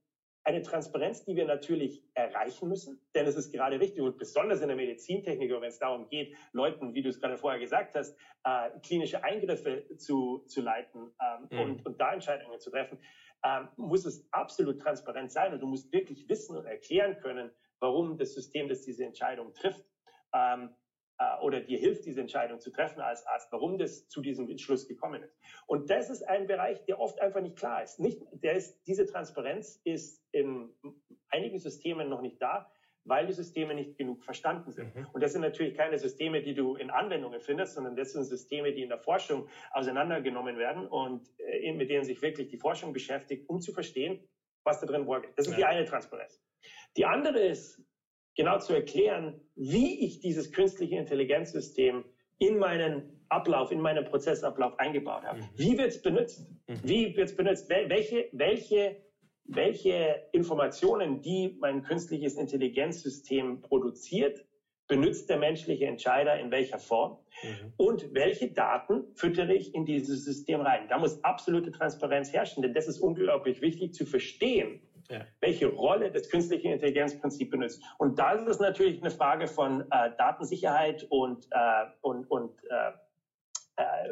[0.44, 4.68] eine Transparenz, die wir natürlich erreichen müssen, denn es ist gerade wichtig und besonders in
[4.68, 8.68] der Medizintechnik, wenn es darum geht, Leuten, wie du es gerade vorher gesagt hast, äh,
[8.82, 11.58] klinische Eingriffe zu, zu leiten ähm, mhm.
[11.58, 12.98] und, und da Entscheidungen zu treffen,
[13.44, 18.16] ähm, muss es absolut transparent sein und du musst wirklich wissen und erklären können, warum
[18.16, 19.84] das System, das diese Entscheidung trifft,
[20.32, 20.74] ähm,
[21.18, 24.88] äh, oder dir hilft, diese Entscheidung zu treffen als Arzt, warum das zu diesem Entschluss
[24.88, 25.38] gekommen ist.
[25.66, 28.00] Und das ist ein Bereich, der oft einfach nicht klar ist.
[28.00, 30.70] Nicht, der ist diese Transparenz ist in
[31.28, 32.70] einigen Systemen noch nicht da,
[33.04, 34.94] weil die Systeme nicht genug verstanden sind.
[34.94, 35.06] Mhm.
[35.12, 38.72] Und das sind natürlich keine Systeme, die du in Anwendungen findest, sondern das sind Systeme,
[38.72, 43.48] die in der Forschung auseinandergenommen werden und äh, mit denen sich wirklich die Forschung beschäftigt,
[43.48, 44.26] um zu verstehen,
[44.64, 45.32] was da drin vorgeht.
[45.36, 45.58] Das ist ja.
[45.58, 46.42] die eine Transparenz.
[46.96, 47.82] Die andere ist,
[48.36, 52.04] genau zu erklären, wie ich dieses künstliche Intelligenzsystem
[52.38, 55.40] in meinen Ablauf, in meinen Prozessablauf eingebaut habe.
[55.40, 55.48] Mhm.
[55.56, 56.50] Wie wird es benutzt?
[56.66, 56.80] Mhm.
[56.82, 57.68] Wie wird es benutzt?
[57.68, 58.96] Welche, welche,
[59.44, 64.44] welche Informationen, die mein künstliches Intelligenzsystem produziert,
[64.86, 67.18] benutzt der menschliche Entscheider in welcher Form?
[67.42, 67.72] Mhm.
[67.76, 70.88] Und welche Daten füttere ich in dieses System rein?
[70.88, 74.80] Da muss absolute Transparenz herrschen, denn das ist unglaublich wichtig zu verstehen,
[75.10, 75.26] ja.
[75.40, 77.82] welche Rolle das künstliche Intelligenzprinzip benutzt.
[77.98, 83.82] Und da ist es natürlich eine Frage von äh, Datensicherheit und, äh, und, und äh,
[83.82, 84.08] äh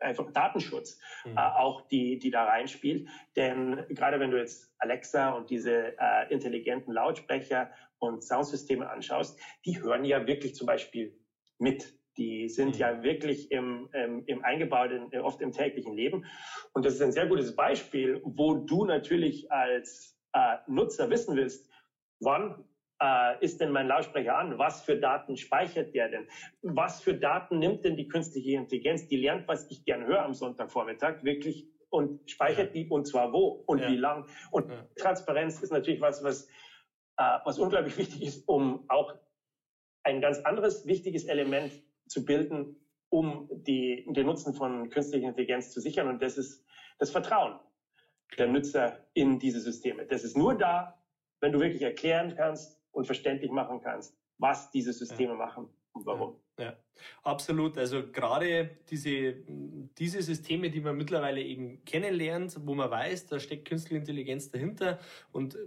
[0.00, 1.36] einfach Datenschutz mhm.
[1.36, 3.08] äh, auch, die, die da reinspielt.
[3.36, 9.80] Denn gerade wenn du jetzt Alexa und diese äh, intelligenten Lautsprecher und Soundsysteme anschaust, die
[9.80, 11.18] hören ja wirklich zum Beispiel
[11.58, 11.94] mit.
[12.16, 12.80] Die sind mhm.
[12.80, 16.24] ja wirklich im, im, im eingebauten, oft im täglichen Leben.
[16.72, 21.70] Und das ist ein sehr gutes Beispiel, wo du natürlich als äh, Nutzer wissen willst,
[22.20, 22.64] wann
[23.00, 24.58] äh, ist denn mein Lautsprecher an?
[24.58, 26.26] Was für Daten speichert der denn?
[26.62, 29.06] Was für Daten nimmt denn die künstliche Intelligenz?
[29.08, 32.82] Die lernt, was ich gern höre am Sonntagvormittag, wirklich und speichert ja.
[32.82, 33.88] die und zwar wo und ja.
[33.88, 34.26] wie lang.
[34.50, 34.86] Und ja.
[34.96, 36.46] Transparenz ist natürlich was, was,
[37.16, 39.14] äh, was unglaublich wichtig ist, um auch
[40.02, 41.72] ein ganz anderes wichtiges Element
[42.06, 42.76] zu bilden,
[43.08, 46.08] um die, den Nutzen von künstlicher Intelligenz zu sichern.
[46.08, 46.64] Und das ist
[46.98, 47.58] das Vertrauen
[48.38, 50.06] der Nutzer in diese Systeme.
[50.06, 51.02] Das ist nur da,
[51.40, 56.40] wenn du wirklich erklären kannst und verständlich machen kannst, was diese Systeme machen und warum.
[56.58, 56.74] Ja,
[57.22, 57.76] absolut.
[57.76, 59.34] Also gerade diese,
[59.98, 64.98] diese Systeme, die man mittlerweile eben kennenlernt, wo man weiß, da steckt künstliche Intelligenz dahinter
[65.32, 65.58] und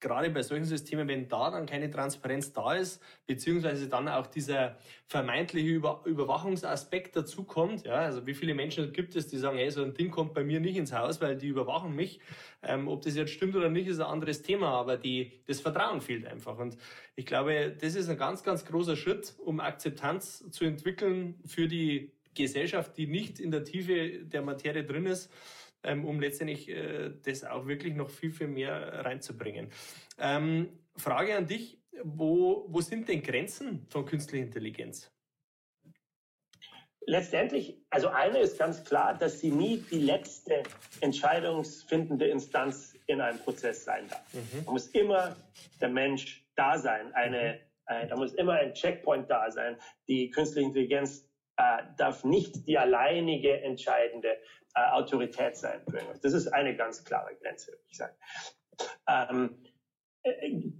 [0.00, 4.78] gerade bei solchen Systemen, wenn da dann keine Transparenz da ist, beziehungsweise dann auch dieser
[5.06, 9.70] vermeintliche Über Überwachungsaspekt dazu kommt, ja, also wie viele Menschen gibt es, die sagen, hey,
[9.70, 12.20] so ein Ding kommt bei mir nicht ins Haus, weil die überwachen mich.
[12.62, 16.00] Ähm, ob das jetzt stimmt oder nicht, ist ein anderes Thema, aber die, das Vertrauen
[16.00, 16.58] fehlt einfach.
[16.58, 16.76] Und
[17.14, 22.12] ich glaube, das ist ein ganz, ganz großer Schritt, um Akzeptanz zu entwickeln für die
[22.34, 25.30] Gesellschaft, die nicht in der Tiefe der Materie drin ist
[25.82, 29.70] ähm, um letztendlich äh, das auch wirklich noch viel, viel mehr reinzubringen.
[30.18, 35.10] Ähm, Frage an dich, wo, wo sind denn Grenzen von künstlicher Intelligenz?
[37.06, 40.62] Letztendlich, also eine ist ganz klar, dass sie nie die letzte
[41.00, 44.34] entscheidungsfindende Instanz in einem Prozess sein darf.
[44.34, 44.64] Mhm.
[44.66, 45.36] Da muss immer
[45.80, 47.58] der Mensch da sein, eine, mhm.
[48.08, 49.76] Da muss immer ein Checkpoint da sein.
[50.08, 54.38] Die künstliche Intelligenz äh, darf nicht die alleinige entscheidende
[54.74, 55.82] äh, Autorität sein.
[56.22, 58.16] Das ist eine ganz klare Grenze, würde ich sagen.
[59.08, 59.64] Ähm,
[60.22, 60.70] äh,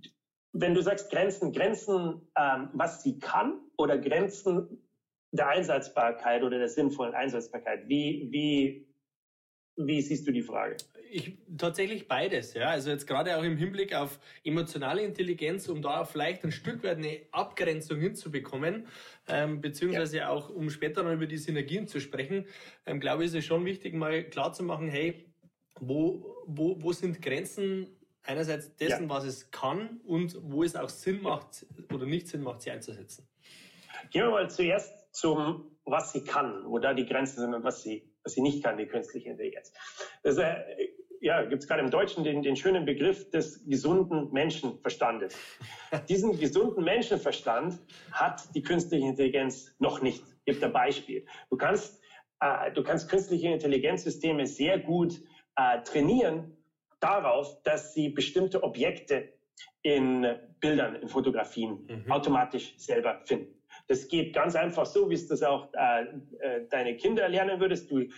[0.52, 4.88] wenn du sagst Grenzen, Grenzen, ähm, was sie kann oder Grenzen
[5.32, 8.89] der Einsatzbarkeit oder der sinnvollen Einsatzbarkeit, wie, wie,
[9.86, 10.76] wie siehst du die Frage?
[11.12, 12.68] Ich, tatsächlich beides, ja.
[12.68, 16.98] Also jetzt gerade auch im Hinblick auf emotionale Intelligenz, um da vielleicht ein Stück weit
[16.98, 18.86] eine Abgrenzung hinzubekommen,
[19.28, 20.28] ähm, beziehungsweise ja.
[20.28, 22.46] auch um später noch über die Synergien zu sprechen,
[22.86, 25.26] ähm, glaube ich, ist es schon wichtig, mal klar zu machen, hey,
[25.80, 27.88] wo, wo, wo sind Grenzen
[28.22, 29.08] einerseits dessen, ja.
[29.08, 33.26] was es kann und wo es auch Sinn macht oder nicht Sinn macht, sie einzusetzen?
[34.10, 37.82] Gehen wir mal zuerst zum, was sie kann, wo da die Grenzen sind und was
[37.82, 39.72] sie, was sie nicht kann, die künstliche Intelligenz.
[40.22, 40.54] Das, äh,
[41.20, 45.36] ja, gibt es gerade im Deutschen den, den schönen Begriff des gesunden Menschenverstandes.
[46.08, 47.78] Diesen gesunden Menschenverstand
[48.12, 50.24] hat die künstliche Intelligenz noch nicht.
[50.44, 51.26] Ich gebe ein Beispiel.
[51.50, 52.00] Du kannst,
[52.40, 55.20] äh, du kannst künstliche Intelligenzsysteme sehr gut
[55.56, 56.56] äh, trainieren
[57.00, 59.32] darauf, dass sie bestimmte Objekte
[59.82, 60.26] in
[60.60, 62.10] Bildern, in Fotografien mhm.
[62.12, 63.59] automatisch selber finden.
[63.90, 66.02] Das geht ganz einfach so, wie es das auch äh,
[66.38, 67.90] äh, deine Kinder lernen würdest.
[67.90, 68.08] Du, äh,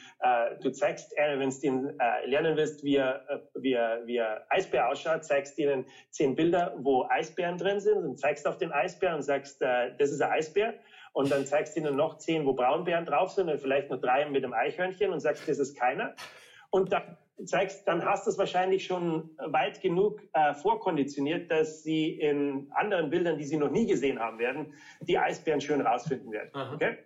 [0.60, 3.14] du zeigst, wenn du ihnen äh, lernen willst, wie, äh,
[3.54, 8.46] wie, wie er Eisbär ausschaut, zeigst ihnen zehn Bilder, wo Eisbären drin sind und zeigst
[8.46, 10.74] auf den Eisbär und sagst, äh, das ist ein Eisbär.
[11.14, 14.26] Und dann zeigst du ihnen noch zehn, wo Braunbären drauf sind und vielleicht noch drei
[14.26, 16.14] mit einem Eichhörnchen und sagst, das ist keiner.
[16.72, 22.18] Und dann zeigst, dann hast du es wahrscheinlich schon weit genug äh, vorkonditioniert, dass sie
[22.18, 26.50] in anderen Bildern, die sie noch nie gesehen haben werden, die Eisbären schön rausfinden werden.
[26.74, 26.98] Okay?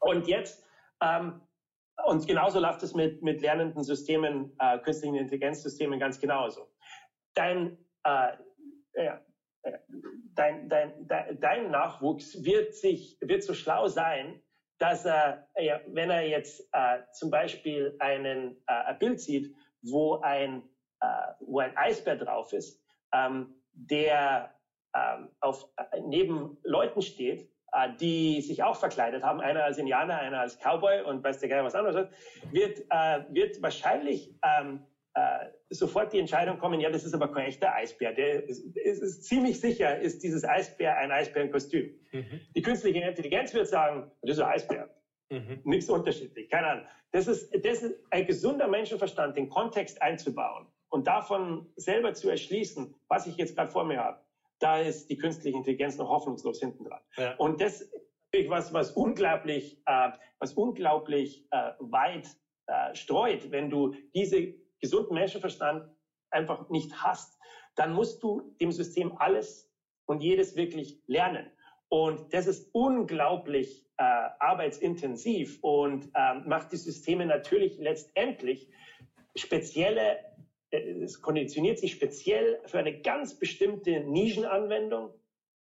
[0.00, 0.66] Und jetzt,
[1.02, 1.40] ähm,
[2.04, 6.68] und genauso läuft es mit, mit lernenden Systemen, äh, künstlichen Intelligenzsystemen ganz genauso.
[7.34, 8.32] Dein, äh,
[8.96, 9.20] ja,
[10.34, 14.42] dein, dein, dein, dein Nachwuchs wird sich, wird so schlau sein,
[14.78, 20.20] dass er, ja, wenn er jetzt äh, zum Beispiel einen, äh, ein Bild sieht, wo
[20.20, 20.62] ein,
[21.00, 21.06] äh,
[21.40, 22.82] wo ein Eisbär drauf ist,
[23.12, 24.54] ähm, der
[24.94, 30.18] ähm, auf, äh, neben Leuten steht, äh, die sich auch verkleidet haben, einer als Indianer,
[30.18, 32.08] einer als Cowboy und weiß der Geil was anderes,
[32.50, 34.84] wird, äh, wird wahrscheinlich ähm,
[35.14, 38.12] äh, sofort die Entscheidung kommen, ja, das ist aber kein echter Eisbär.
[38.12, 41.94] Der ist, ist, ist ziemlich sicher, ist dieses Eisbär ein Eisbärenkostüm.
[42.12, 42.40] Mhm.
[42.54, 44.90] Die künstliche Intelligenz wird sagen, das ist ein Eisbär.
[45.30, 45.60] Mhm.
[45.64, 46.86] Nichts unterschiedlich, keine Ahnung.
[47.12, 52.94] Das ist, das ist ein gesunder Menschenverstand, den Kontext einzubauen und davon selber zu erschließen,
[53.08, 54.20] was ich jetzt gerade vor mir habe.
[54.58, 57.00] Da ist die künstliche Intelligenz noch hoffnungslos hinten dran.
[57.16, 57.34] Ja.
[57.36, 62.28] Und das ist was, was unglaublich, äh, was unglaublich äh, weit
[62.66, 65.88] äh, streut, wenn du diese gesunden Menschenverstand
[66.30, 67.38] einfach nicht hast,
[67.74, 69.72] dann musst du dem System alles
[70.06, 71.50] und jedes wirklich lernen.
[71.88, 78.68] Und das ist unglaublich äh, arbeitsintensiv und äh, macht die Systeme natürlich letztendlich
[79.36, 80.18] spezielle,
[80.70, 85.14] äh, es konditioniert sich speziell für eine ganz bestimmte Nischenanwendung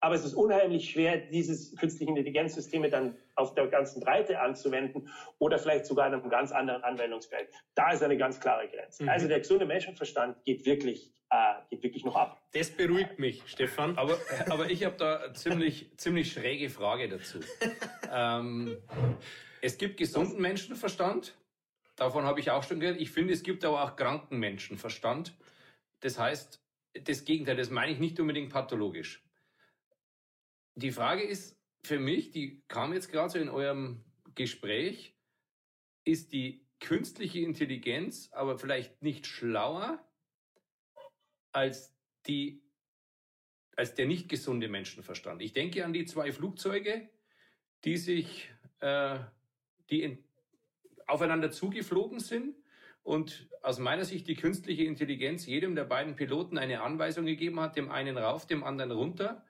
[0.07, 5.59] aber es ist unheimlich schwer, diese künstlichen Intelligenzsysteme dann auf der ganzen Breite anzuwenden oder
[5.59, 7.49] vielleicht sogar in einem ganz anderen Anwendungsfeld.
[7.75, 9.03] Da ist eine ganz klare Grenze.
[9.03, 9.09] Mhm.
[9.09, 12.41] Also der gesunde Menschenverstand geht wirklich, äh, geht wirklich noch ab.
[12.53, 13.97] Das beruhigt mich, Stefan.
[13.97, 14.17] Aber,
[14.49, 17.39] aber ich habe da eine ziemlich, ziemlich schräge Frage dazu.
[18.09, 18.77] ähm,
[19.61, 21.35] es gibt gesunden Menschenverstand.
[21.97, 23.01] Davon habe ich auch schon gehört.
[23.01, 25.35] Ich finde, es gibt aber auch kranken Menschenverstand.
[25.99, 29.26] Das heißt, das Gegenteil, das meine ich nicht unbedingt pathologisch
[30.77, 34.03] die Frage ist für mich, die kam jetzt gerade so in eurem
[34.35, 35.15] Gespräch,
[36.03, 39.99] ist die künstliche Intelligenz aber vielleicht nicht schlauer
[41.51, 41.95] als
[42.27, 42.63] die
[43.75, 45.41] als der nicht gesunde Menschenverstand.
[45.41, 47.09] Ich denke an die zwei Flugzeuge,
[47.83, 49.19] die sich äh,
[49.89, 50.23] die in,
[51.07, 52.55] aufeinander zugeflogen sind
[53.03, 57.75] und aus meiner Sicht die künstliche Intelligenz jedem der beiden Piloten eine Anweisung gegeben hat,
[57.75, 59.45] dem einen rauf, dem anderen runter.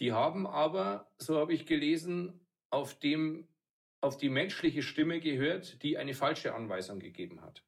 [0.00, 3.46] Die haben aber, so habe ich gelesen, auf dem,
[4.00, 7.62] auf die menschliche Stimme gehört, die eine falsche Anweisung gegeben hat.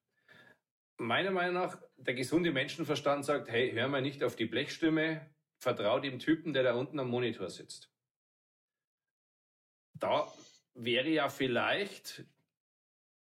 [0.96, 6.00] Meiner Meinung nach, der gesunde Menschenverstand sagt, hey, hör mal nicht auf die Blechstimme, vertrau
[6.00, 7.92] dem Typen, der da unten am Monitor sitzt.
[9.94, 10.32] Da
[10.74, 12.24] wäre ja vielleicht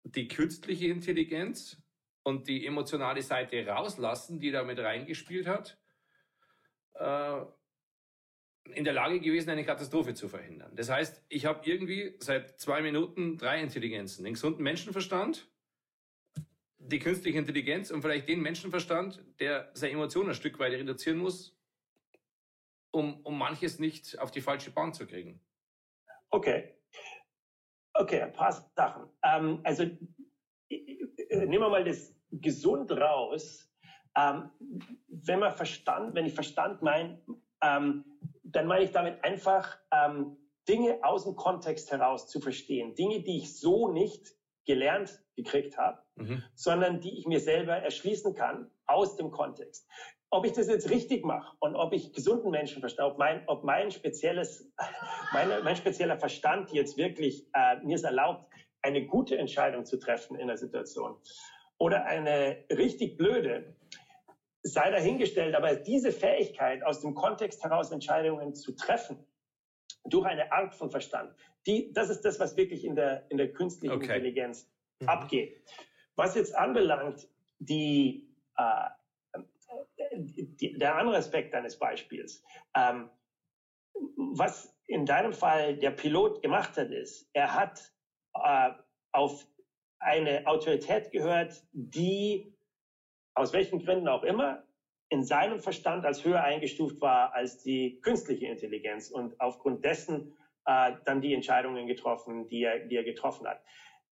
[0.05, 1.83] die künstliche Intelligenz
[2.23, 5.79] und die emotionale Seite rauslassen, die da mit reingespielt hat,
[6.95, 7.45] äh,
[8.75, 10.73] in der Lage gewesen, eine Katastrophe zu verhindern.
[10.77, 14.25] Das heißt, ich habe irgendwie seit zwei Minuten drei Intelligenzen.
[14.25, 15.49] Den gesunden Menschenverstand,
[16.79, 21.57] die künstliche Intelligenz und vielleicht den Menschenverstand, der seine Emotionen ein Stück weit reduzieren muss,
[22.91, 25.41] um, um manches nicht auf die falsche Bahn zu kriegen.
[26.31, 26.75] Okay.
[27.95, 29.09] Okay, ein paar Sachen.
[29.23, 29.85] Ähm, also
[30.71, 33.69] nehmen wir mal das gesund raus.
[34.17, 34.51] Ähm,
[35.09, 37.23] wenn man Verstand, wenn ich Verstand meine,
[37.63, 38.05] ähm,
[38.45, 40.37] dann meine ich damit einfach, ähm,
[40.69, 42.95] Dinge aus dem Kontext heraus zu verstehen.
[42.95, 44.29] Dinge, die ich so nicht
[44.65, 46.43] gelernt gekriegt habe, mhm.
[46.55, 49.89] sondern die ich mir selber erschließen kann aus dem Kontext.
[50.31, 53.91] Ob ich das jetzt richtig mache und ob ich gesunden Menschenverstand, ob mein, ob mein
[53.91, 54.71] spezielles,
[55.33, 58.47] meine, mein spezieller Verstand jetzt wirklich äh, mir es erlaubt,
[58.83, 61.17] eine gute Entscheidung zu treffen in der Situation
[61.79, 63.77] oder eine richtig blöde,
[64.63, 69.25] sei dahingestellt, aber diese Fähigkeit, aus dem Kontext heraus Entscheidungen zu treffen,
[70.05, 71.35] durch eine Art von Verstand,
[71.67, 74.07] die, das ist das, was wirklich in der, in der künstlichen okay.
[74.07, 74.69] Intelligenz
[75.01, 75.09] mhm.
[75.09, 75.63] abgeht.
[76.17, 78.89] Was jetzt anbelangt, die, äh,
[80.17, 82.43] die, der andere Aspekt deines Beispiels.
[82.77, 83.11] Ähm,
[84.17, 87.93] was in deinem Fall der Pilot gemacht hat, ist, er hat
[88.35, 88.71] äh,
[89.13, 89.47] auf
[89.99, 92.53] eine Autorität gehört, die
[93.35, 94.63] aus welchen Gründen auch immer
[95.09, 100.33] in seinem Verstand als höher eingestuft war als die künstliche Intelligenz und aufgrund dessen
[100.65, 103.61] äh, dann die Entscheidungen getroffen, die er, die er getroffen hat.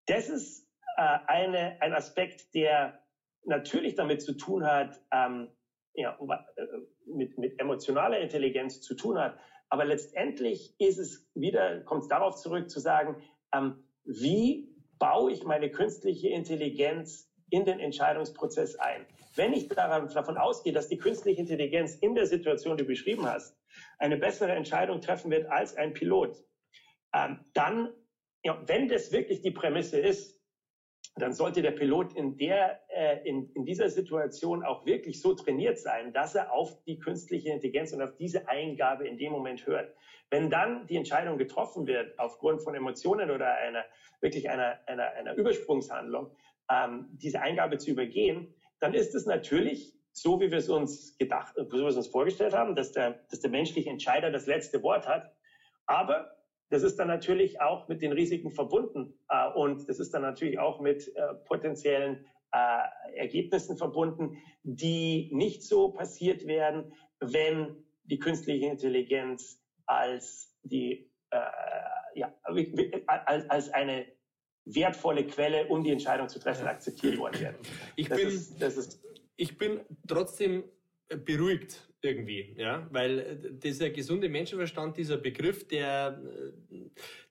[0.07, 3.01] Das ist äh, eine, ein Aspekt, der
[3.45, 5.49] natürlich damit zu tun hat, ähm,
[5.95, 6.18] ja,
[6.57, 6.66] äh,
[7.07, 9.39] mit, mit emotionaler Intelligenz zu tun hat.
[9.71, 13.23] Aber letztendlich ist es wieder, kommt es darauf zurück zu sagen,
[13.55, 14.68] ähm, wie
[14.99, 19.07] baue ich meine künstliche Intelligenz in den Entscheidungsprozess ein?
[19.36, 23.26] Wenn ich daran, davon ausgehe, dass die künstliche Intelligenz in der Situation, die du beschrieben
[23.26, 23.57] hast,
[23.98, 26.36] eine bessere Entscheidung treffen wird als ein Pilot,
[27.14, 27.92] ähm, dann,
[28.42, 30.40] ja, wenn das wirklich die Prämisse ist,
[31.16, 35.78] dann sollte der Pilot in, der, äh, in, in dieser Situation auch wirklich so trainiert
[35.78, 39.94] sein, dass er auf die künstliche Intelligenz und auf diese Eingabe in dem Moment hört.
[40.30, 43.84] Wenn dann die Entscheidung getroffen wird aufgrund von Emotionen oder einer
[44.20, 46.30] wirklich einer, einer, einer Übersprungshandlung,
[46.71, 51.55] ähm, diese Eingabe zu übergehen, dann ist es natürlich so, wie wir es uns gedacht,
[51.57, 55.07] wie wir es uns vorgestellt haben, dass der, dass der menschliche Entscheider das letzte Wort
[55.07, 55.33] hat.
[55.87, 56.37] Aber
[56.68, 60.59] das ist dann natürlich auch mit den Risiken verbunden äh, und das ist dann natürlich
[60.59, 68.66] auch mit äh, potenziellen äh, Ergebnissen verbunden, die nicht so passiert werden, wenn die künstliche
[68.66, 71.39] Intelligenz als die äh,
[72.14, 72.33] ja,
[73.05, 74.07] als eine
[74.64, 77.56] wertvolle Quelle, um die Entscheidung zu treffen, akzeptiert worden werden.
[77.96, 79.00] Ich das bin, ist, ist,
[79.36, 80.64] ich bin trotzdem
[81.08, 86.20] beruhigt irgendwie, ja, weil äh, dieser gesunde Menschenverstand, dieser Begriff, der,
[86.70, 86.76] äh,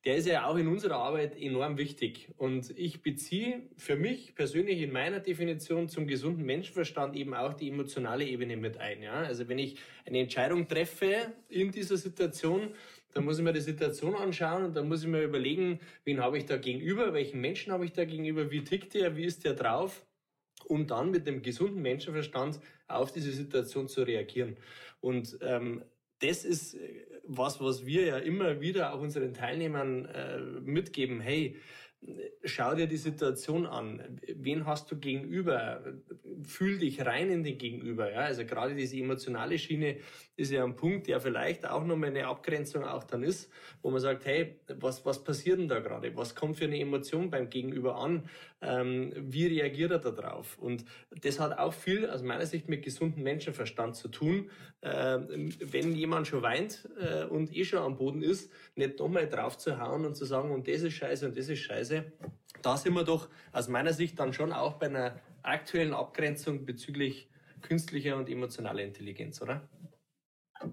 [0.05, 2.29] der ist ja auch in unserer Arbeit enorm wichtig.
[2.37, 7.69] Und ich beziehe für mich persönlich in meiner Definition zum gesunden Menschenverstand eben auch die
[7.69, 9.13] emotionale Ebene mit ein, ja.
[9.13, 12.73] Also wenn ich eine Entscheidung treffe in dieser Situation,
[13.13, 16.37] dann muss ich mir die Situation anschauen und dann muss ich mir überlegen, wen habe
[16.37, 19.55] ich da gegenüber, welchen Menschen habe ich da gegenüber, wie tickt der, wie ist der
[19.55, 20.05] drauf
[20.69, 24.55] um dann mit dem gesunden Menschenverstand auf diese Situation zu reagieren.
[25.01, 25.83] Und ähm,
[26.19, 31.19] das ist äh, was, was wir ja immer wieder auch unseren Teilnehmern äh, mitgeben.
[31.19, 31.57] Hey,
[32.43, 34.19] schau dir die Situation an.
[34.35, 35.83] Wen hast du gegenüber?
[36.43, 38.11] Fühl dich rein in den Gegenüber.
[38.11, 38.21] Ja?
[38.21, 39.97] Also gerade diese emotionale Schiene
[40.37, 43.51] ist ja ein Punkt, der vielleicht auch nochmal eine Abgrenzung auch dann ist,
[43.81, 46.15] wo man sagt, hey, was, was passiert denn da gerade?
[46.15, 48.29] Was kommt für eine Emotion beim Gegenüber an?
[48.61, 50.57] Ähm, wie reagiert er da drauf?
[50.57, 50.83] Und
[51.21, 54.49] das hat auch viel aus meiner Sicht mit gesundem Menschenverstand zu tun.
[54.81, 55.19] Äh,
[55.61, 59.79] wenn jemand schon weint äh, und eh schon am Boden ist, nicht nochmal drauf zu
[59.79, 62.11] hauen und zu sagen, und das ist scheiße und das ist scheiße.
[62.61, 67.29] Da sind wir doch aus meiner Sicht dann schon auch bei einer aktuellen Abgrenzung bezüglich
[67.61, 69.67] künstlicher und emotionaler Intelligenz, oder?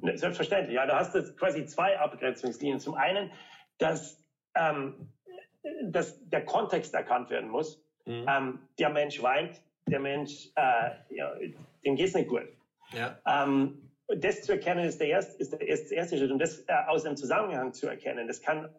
[0.00, 0.86] Ne, selbstverständlich, ja.
[0.86, 2.80] Da hast du quasi zwei Abgrenzungslinien.
[2.80, 3.30] Zum einen,
[3.78, 4.22] dass,
[4.54, 5.12] ähm,
[5.84, 7.82] dass der Kontext erkannt werden muss.
[8.04, 8.26] Mhm.
[8.28, 11.34] Ähm, der Mensch weint, der Mensch, äh, ja,
[11.84, 12.48] dem geht es nicht gut.
[12.92, 13.18] Ja.
[13.26, 17.04] Ähm, das zu erkennen ist der erste, ist der erste Schritt und das äh, aus
[17.04, 18.28] einem Zusammenhang zu erkennen.
[18.28, 18.72] Das kann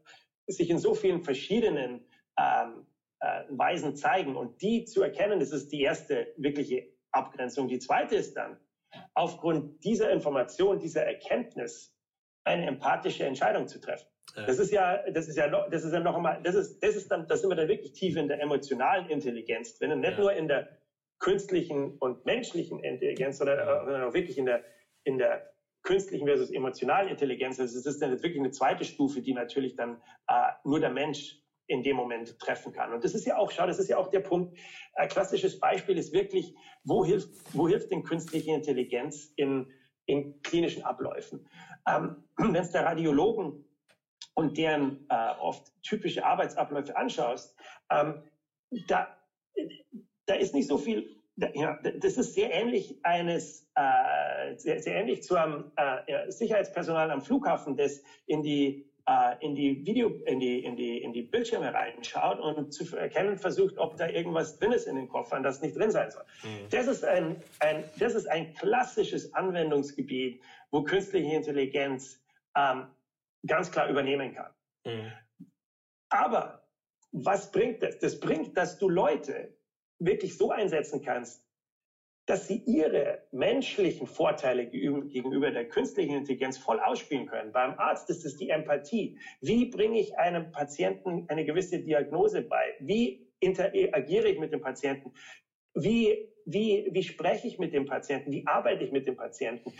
[0.48, 2.06] sich in so vielen verschiedenen
[2.38, 2.86] ähm,
[3.20, 7.68] äh, Weisen zeigen und die zu erkennen, das ist die erste wirkliche Abgrenzung.
[7.68, 8.58] Die zweite ist dann,
[9.14, 11.94] aufgrund dieser Information, dieser Erkenntnis
[12.46, 14.08] eine empathische Entscheidung zu treffen.
[14.36, 16.96] Das ist ja, das ist ja noch, das ist ja noch einmal, das ist, das
[16.96, 20.20] ist dann, das sind wir dann wirklich tief in der emotionalen Intelligenz drin, nicht ja.
[20.20, 20.70] nur in der
[21.20, 24.08] künstlichen und menschlichen Intelligenz, sondern ja.
[24.08, 24.64] auch wirklich in der,
[25.04, 25.52] in der
[25.84, 27.60] künstlichen versus emotionalen Intelligenz.
[27.60, 31.42] Also es ist dann wirklich eine zweite Stufe, die natürlich dann äh, nur der Mensch
[31.68, 32.94] in dem Moment treffen kann.
[32.94, 34.58] Und das ist ja auch, schau, das ist ja auch der Punkt.
[34.94, 36.54] Ein klassisches Beispiel ist wirklich,
[36.84, 39.72] wo hilft, wo hilft denn künstliche Intelligenz in,
[40.06, 41.48] in klinischen Abläufen?
[41.88, 43.66] Ähm, Wenn es der Radiologen
[44.38, 47.56] und deren äh, oft typische Arbeitsabläufe anschaust,
[47.90, 48.22] ähm,
[48.88, 49.08] da,
[50.28, 54.94] da ist nicht so viel, da, ja, das ist sehr ähnlich eines, äh, sehr, sehr
[54.94, 60.40] ähnlich zu einem äh, Sicherheitspersonal am Flughafen, das in die äh, in die Video, in
[60.40, 64.72] die, in die, in die Bildschirme reinschaut und zu erkennen versucht, ob da irgendwas drin
[64.72, 66.24] ist in den Koffern, das nicht drin sein soll.
[66.44, 66.70] Mhm.
[66.70, 72.22] Das ist ein, ein, das ist ein klassisches Anwendungsgebiet, wo künstliche Intelligenz
[72.56, 72.88] ähm,
[73.46, 74.54] ganz klar übernehmen kann.
[74.86, 75.12] Mhm.
[76.10, 76.68] Aber
[77.12, 78.00] was bringt das?
[78.00, 79.58] Das bringt, dass du Leute
[80.00, 81.44] wirklich so einsetzen kannst,
[82.26, 87.54] dass sie ihre menschlichen Vorteile gegenüber der künstlichen Intelligenz voll ausspielen können.
[87.54, 89.18] Beim Arzt ist es die Empathie.
[89.40, 92.76] Wie bringe ich einem Patienten eine gewisse Diagnose bei?
[92.80, 95.14] Wie interagiere ich mit dem Patienten?
[95.78, 98.32] wie wie, wie spreche ich mit dem Patienten?
[98.32, 99.74] Wie arbeite ich mit dem Patienten?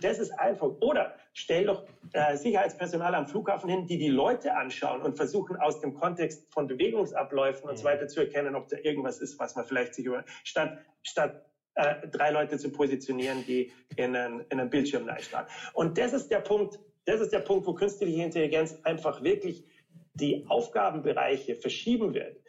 [0.00, 0.68] Das ist einfach.
[0.80, 5.78] Oder stell doch äh, Sicherheitspersonal am Flughafen hin, die die Leute anschauen und versuchen aus
[5.80, 7.88] dem Kontext von Bewegungsabläufen und so mhm.
[7.88, 12.08] weiter zu erkennen, ob da irgendwas ist, was man vielleicht sich über, statt, statt äh,
[12.08, 15.46] drei Leute zu positionieren, die in einen, in einen Bildschirm starren.
[15.74, 19.66] Und das ist der Punkt, das ist der Punkt, wo künstliche Intelligenz einfach wirklich
[20.14, 22.40] die Aufgabenbereiche verschieben wird.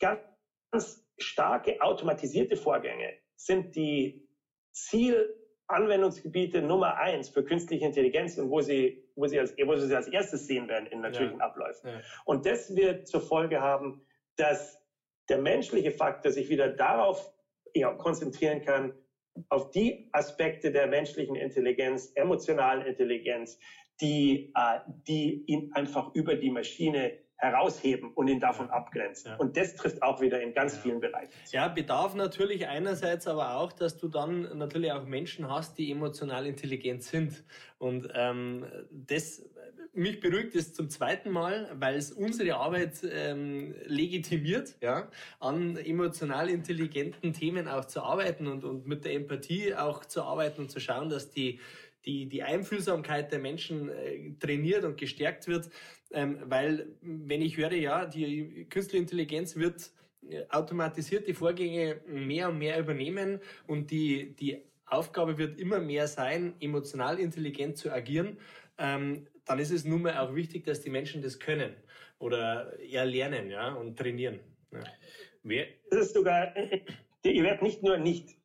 [0.00, 4.28] Ganz starke automatisierte Vorgänge sind die
[4.72, 10.08] Zielanwendungsgebiete Nummer eins für künstliche Intelligenz und wo sie, wo sie, als, wo sie als
[10.08, 11.44] erstes sehen werden in natürlichen ja.
[11.44, 11.90] Abläufen.
[11.90, 12.00] Ja.
[12.24, 14.04] Und das wird zur Folge haben,
[14.36, 14.80] dass
[15.28, 17.32] der menschliche Faktor sich wieder darauf
[17.74, 18.94] ja, konzentrieren kann,
[19.48, 23.58] auf die Aspekte der menschlichen Intelligenz, emotionalen Intelligenz,
[24.00, 29.32] die, äh, die ihn einfach über die Maschine herausheben und ihn davon abgrenzen.
[29.32, 29.36] Ja.
[29.36, 30.82] Und das trifft auch wieder in ganz ja.
[30.82, 31.32] vielen Bereichen.
[31.50, 36.46] Ja, bedarf natürlich einerseits aber auch, dass du dann natürlich auch Menschen hast, die emotional
[36.46, 37.44] intelligent sind.
[37.78, 39.42] Und ähm, das
[39.94, 45.08] mich beruhigt es zum zweiten Mal, weil es unsere Arbeit ähm, legitimiert, ja,
[45.40, 50.62] an emotional intelligenten Themen auch zu arbeiten und, und mit der Empathie auch zu arbeiten
[50.62, 51.60] und zu schauen, dass die
[52.04, 55.70] die, die Einfühlsamkeit der Menschen äh, trainiert und gestärkt wird.
[56.12, 59.90] Ähm, weil, wenn ich höre, ja, die künstliche Intelligenz wird
[60.28, 66.54] äh, automatisierte Vorgänge mehr und mehr übernehmen und die, die Aufgabe wird immer mehr sein,
[66.60, 68.38] emotional intelligent zu agieren,
[68.78, 71.74] ähm, dann ist es nun mal auch wichtig, dass die Menschen das können
[72.18, 74.40] oder eher lernen ja, und trainieren.
[74.72, 74.84] Ja.
[75.42, 75.66] Wer?
[75.90, 76.54] Das ist sogar,
[77.22, 78.36] ihr werdet nicht nur nicht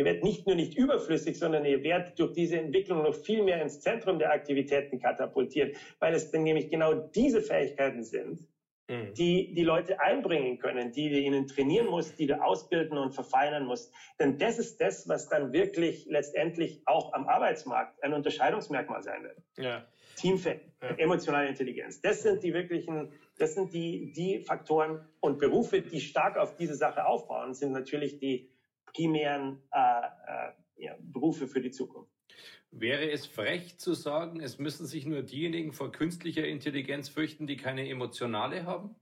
[0.00, 3.60] Ihr werdet nicht nur nicht überflüssig, sondern ihr werdet durch diese Entwicklung noch viel mehr
[3.60, 8.40] ins Zentrum der Aktivitäten katapultiert, weil es dann nämlich genau diese Fähigkeiten sind,
[8.88, 9.12] mhm.
[9.12, 13.66] die die Leute einbringen können, die du ihnen trainieren musst, die du ausbilden und verfeinern
[13.66, 13.92] musst.
[14.18, 19.36] Denn das ist das, was dann wirklich letztendlich auch am Arbeitsmarkt ein Unterscheidungsmerkmal sein wird.
[19.58, 19.84] Ja.
[20.16, 20.88] Teamfit, ja.
[20.96, 22.00] emotionale Intelligenz.
[22.00, 26.74] Das sind die wirklichen, das sind die, die Faktoren und Berufe, die stark auf diese
[26.74, 28.48] Sache aufbauen, sind natürlich die
[28.92, 30.52] primären äh, äh,
[30.84, 32.10] ja, Berufe für die Zukunft.
[32.72, 37.56] Wäre es frech zu sagen, es müssen sich nur diejenigen vor künstlicher Intelligenz fürchten, die
[37.56, 38.94] keine emotionale haben?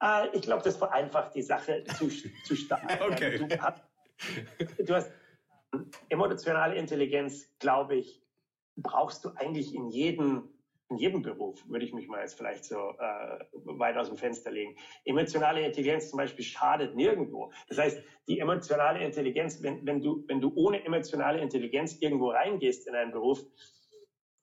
[0.00, 3.00] äh, ich glaube, das vereinfacht die Sache zu, zu stark.
[3.00, 3.38] Okay.
[3.38, 3.82] Du, hast,
[4.78, 5.10] du hast
[6.08, 8.22] emotionale Intelligenz, glaube ich,
[8.76, 10.48] brauchst du eigentlich in jedem
[10.90, 14.50] in jedem Beruf, würde ich mich mal jetzt vielleicht so äh, weit aus dem Fenster
[14.50, 14.76] legen.
[15.04, 17.52] Emotionale Intelligenz zum Beispiel schadet nirgendwo.
[17.68, 22.88] Das heißt, die emotionale Intelligenz, wenn, wenn, du, wenn du ohne emotionale Intelligenz irgendwo reingehst
[22.88, 23.40] in einen Beruf,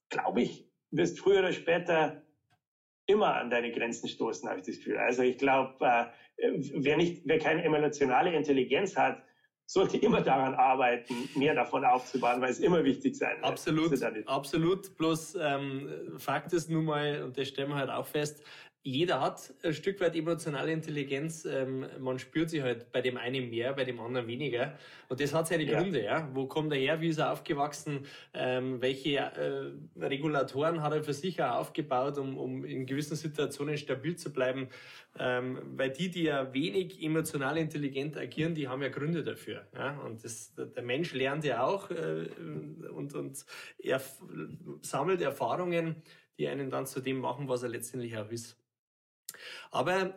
[0.09, 2.23] glaube ich, wirst früher oder später
[3.07, 4.97] immer an deine Grenzen stoßen, habe ich das Gefühl.
[4.97, 6.05] Also ich glaube, äh,
[6.73, 9.21] wer, wer keine emotionale Intelligenz hat,
[9.68, 13.45] sollte immer daran arbeiten, mehr davon aufzubauen, weil es immer wichtig sein wird.
[13.45, 14.97] Absolut, absolut.
[14.97, 18.41] Bloß ähm, Fakt ist nun mal, und das stellen wir halt auch fest,
[18.88, 21.43] jeder hat ein Stück weit emotionale Intelligenz.
[21.43, 24.77] Ähm, man spürt sie halt bei dem einen mehr, bei dem anderen weniger.
[25.09, 25.77] Und das hat seine ja.
[25.77, 26.01] Gründe.
[26.01, 26.29] Ja?
[26.33, 27.01] Wo kommt er her?
[27.01, 28.05] Wie ist er aufgewachsen?
[28.33, 33.77] Ähm, welche äh, Regulatoren hat er für sich auch aufgebaut, um, um in gewissen Situationen
[33.77, 34.69] stabil zu bleiben?
[35.19, 39.67] Ähm, weil die, die ja wenig emotional intelligent agieren, die haben ja Gründe dafür.
[39.75, 39.99] Ja?
[39.99, 42.29] Und das, der Mensch lernt ja auch äh,
[42.89, 43.45] und, und
[43.79, 44.01] er
[44.81, 45.97] sammelt Erfahrungen,
[46.39, 48.57] die einen dann zu dem machen, was er letztendlich auch ist.
[49.71, 50.15] Aber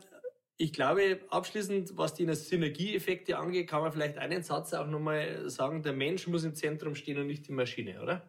[0.61, 5.83] ich glaube, abschließend, was die Synergieeffekte angeht, kann man vielleicht einen Satz auch nochmal sagen,
[5.83, 8.29] der Mensch muss im Zentrum stehen und nicht die Maschine, oder?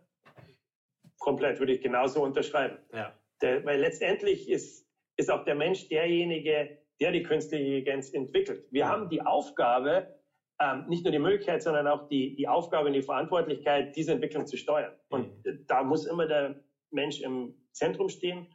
[1.20, 2.78] Komplett, würde ich genauso unterschreiben.
[2.94, 3.14] Ja.
[3.42, 8.66] Der, weil letztendlich ist, ist auch der Mensch derjenige, der die künstliche Intelligenz entwickelt.
[8.72, 8.90] Wir ja.
[8.90, 10.16] haben die Aufgabe,
[10.62, 14.48] ähm, nicht nur die Möglichkeit, sondern auch die, die Aufgabe und die Verantwortlichkeit, diese Entwicklung
[14.48, 14.94] zu steuern.
[15.10, 15.66] Und mhm.
[15.68, 18.48] da muss immer der Mensch im Zentrum stehen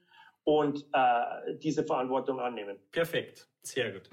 [0.47, 2.78] und äh, diese Verantwortung annehmen.
[2.92, 4.09] Perfekt, sehr gut.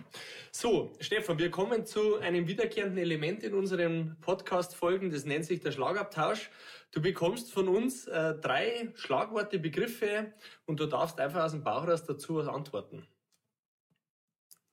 [0.51, 5.71] So, Stefan, wir kommen zu einem wiederkehrenden Element in unseren Podcast-Folgen, das nennt sich der
[5.71, 6.49] Schlagabtausch.
[6.91, 10.33] Du bekommst von uns äh, drei Schlagworte, Begriffe
[10.65, 13.07] und du darfst einfach aus dem Bauch raus dazu was antworten.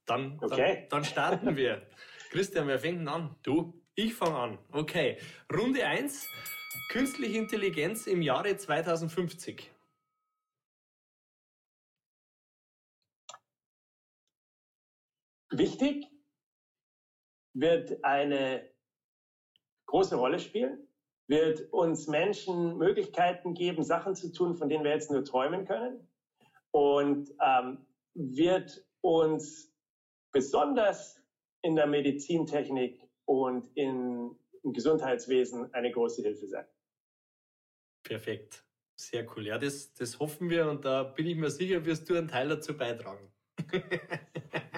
[0.06, 0.86] Dann, okay.
[0.88, 1.82] dann, dann starten wir.
[2.30, 3.36] Christian, wer fängt denn an?
[3.42, 3.82] Du?
[3.94, 4.58] Ich fange an.
[4.72, 5.18] Okay.
[5.52, 6.26] Runde 1.
[6.90, 9.70] Künstliche Intelligenz im Jahre 2050.
[15.51, 16.07] Wichtig
[17.55, 18.70] wird eine
[19.86, 20.86] große Rolle spielen,
[21.26, 26.09] wird uns Menschen Möglichkeiten geben, Sachen zu tun, von denen wir jetzt nur träumen können
[26.70, 29.74] und ähm, wird uns
[30.32, 31.20] besonders
[31.62, 36.66] in der Medizintechnik und in, im Gesundheitswesen eine große Hilfe sein.
[38.05, 38.64] Perfekt.
[38.96, 39.46] Sehr cool.
[39.46, 42.48] Ja, das, das hoffen wir und da bin ich mir sicher, wirst du einen Teil
[42.48, 43.32] dazu beitragen.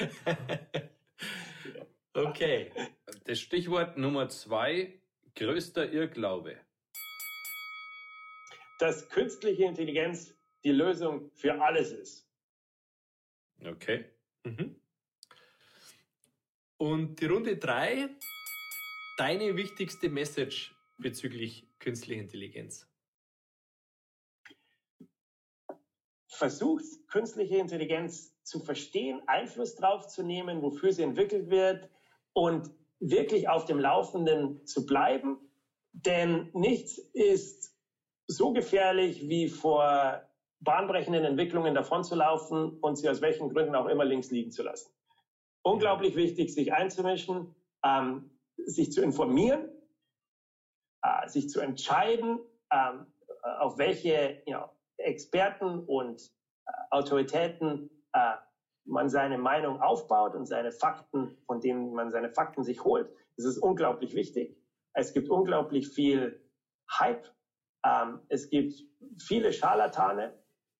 [2.14, 2.70] okay.
[3.24, 5.00] Das Stichwort Nummer zwei,
[5.34, 6.56] größter Irrglaube.
[8.78, 10.34] Dass künstliche Intelligenz
[10.64, 12.26] die Lösung für alles ist.
[13.64, 14.04] Okay.
[14.44, 14.76] Mhm.
[16.78, 18.08] Und die Runde drei,
[19.18, 22.89] deine wichtigste Message bezüglich künstlicher Intelligenz.
[26.40, 31.90] Versucht künstliche Intelligenz zu verstehen, Einfluss drauf zu nehmen, wofür sie entwickelt wird
[32.32, 35.36] und wirklich auf dem Laufenden zu bleiben.
[35.92, 37.76] Denn nichts ist
[38.26, 40.22] so gefährlich wie vor
[40.60, 44.90] bahnbrechenden Entwicklungen davonzulaufen und sie aus welchen Gründen auch immer links liegen zu lassen.
[45.60, 49.68] Unglaublich wichtig, sich einzumischen, ähm, sich zu informieren,
[51.02, 52.38] äh, sich zu entscheiden,
[52.72, 53.12] ähm,
[53.58, 54.70] auf welche know,
[55.04, 56.22] Experten und
[56.66, 58.34] äh, Autoritäten äh,
[58.84, 63.08] man seine Meinung aufbaut und seine Fakten, von denen man seine Fakten sich holt.
[63.36, 64.56] Das ist unglaublich wichtig.
[64.94, 66.40] Es gibt unglaublich viel
[66.90, 67.26] Hype.
[67.84, 68.74] Ähm, es gibt
[69.18, 70.34] viele Scharlatane.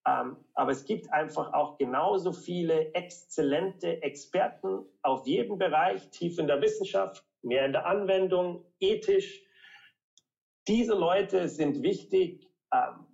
[0.07, 6.47] Ähm, aber es gibt einfach auch genauso viele exzellente Experten auf jedem Bereich, tief in
[6.47, 9.43] der Wissenschaft, mehr in der Anwendung, ethisch.
[10.67, 12.51] Diese Leute sind wichtig.
[12.73, 13.07] Ähm,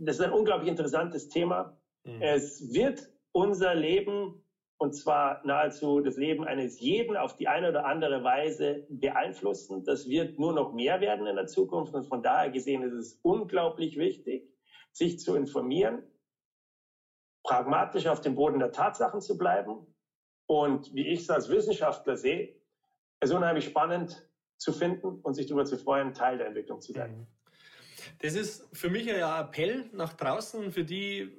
[0.00, 1.76] das ist ein unglaublich interessantes Thema.
[2.04, 2.22] Mhm.
[2.22, 4.42] Es wird unser Leben,
[4.78, 9.84] und zwar nahezu das Leben eines jeden auf die eine oder andere Weise beeinflussen.
[9.84, 11.94] Das wird nur noch mehr werden in der Zukunft.
[11.94, 14.48] Und von daher gesehen ist es unglaublich wichtig,
[14.90, 16.02] sich zu informieren,
[17.44, 19.86] pragmatisch auf dem Boden der Tatsachen zu bleiben
[20.46, 22.56] und wie ich es als Wissenschaftler sehe,
[23.20, 24.26] es unheimlich spannend
[24.56, 27.18] zu finden und sich darüber zu freuen, Teil der Entwicklung zu sein.
[27.18, 27.26] Mhm.
[28.20, 31.30] Das ist für mich ein Appell nach draußen, für die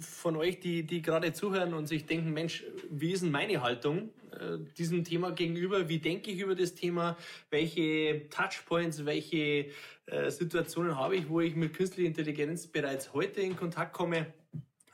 [0.00, 4.10] von euch, die, die gerade zuhören und sich denken, Mensch, wie ist denn meine Haltung
[4.32, 5.88] äh, diesem Thema gegenüber?
[5.88, 7.16] Wie denke ich über das Thema?
[7.50, 9.70] Welche Touchpoints, welche
[10.06, 14.26] äh, Situationen habe ich, wo ich mit künstlicher Intelligenz bereits heute in Kontakt komme?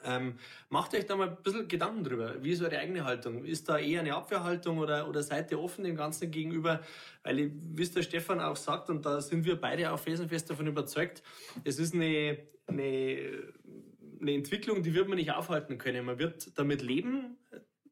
[0.05, 0.35] Ähm,
[0.69, 2.43] macht euch da mal ein bisschen Gedanken drüber.
[2.43, 3.45] Wie ist eure eigene Haltung?
[3.45, 6.81] Ist da eher eine Abwehrhaltung oder, oder seid ihr offen dem Ganzen gegenüber?
[7.23, 10.67] Weil, wie es der Stefan auch sagt, und da sind wir beide auch felsenfest davon
[10.67, 11.23] überzeugt,
[11.65, 13.19] es ist eine, eine,
[14.21, 16.05] eine Entwicklung, die wird man nicht aufhalten können.
[16.05, 17.37] Man wird damit leben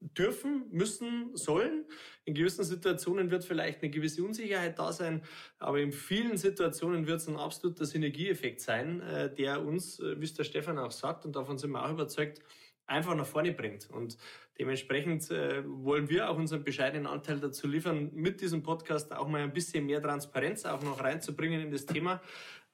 [0.00, 1.84] dürfen, müssen, sollen.
[2.24, 5.22] In gewissen Situationen wird vielleicht eine gewisse Unsicherheit da sein,
[5.58, 10.24] aber in vielen Situationen wird es ein absoluter Synergieeffekt sein, äh, der uns, äh, wie
[10.24, 12.40] es der Stefan auch sagt, und davon sind wir auch überzeugt,
[12.86, 13.88] einfach nach vorne bringt.
[13.90, 14.16] Und
[14.58, 19.42] dementsprechend äh, wollen wir auch unseren bescheidenen Anteil dazu liefern, mit diesem Podcast auch mal
[19.42, 22.22] ein bisschen mehr Transparenz auch noch reinzubringen in das Thema,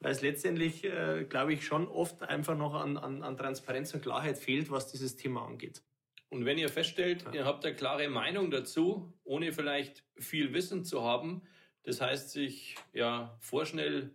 [0.01, 0.87] weil es letztendlich,
[1.31, 5.17] glaube ich, schon oft einfach noch an, an, an Transparenz und Klarheit fehlt, was dieses
[5.17, 5.83] Thema angeht.
[6.29, 7.33] Und wenn ihr feststellt, ja.
[7.33, 11.43] ihr habt eine klare Meinung dazu, ohne vielleicht viel Wissen zu haben,
[11.85, 14.15] das heißt, sich ja vorschnell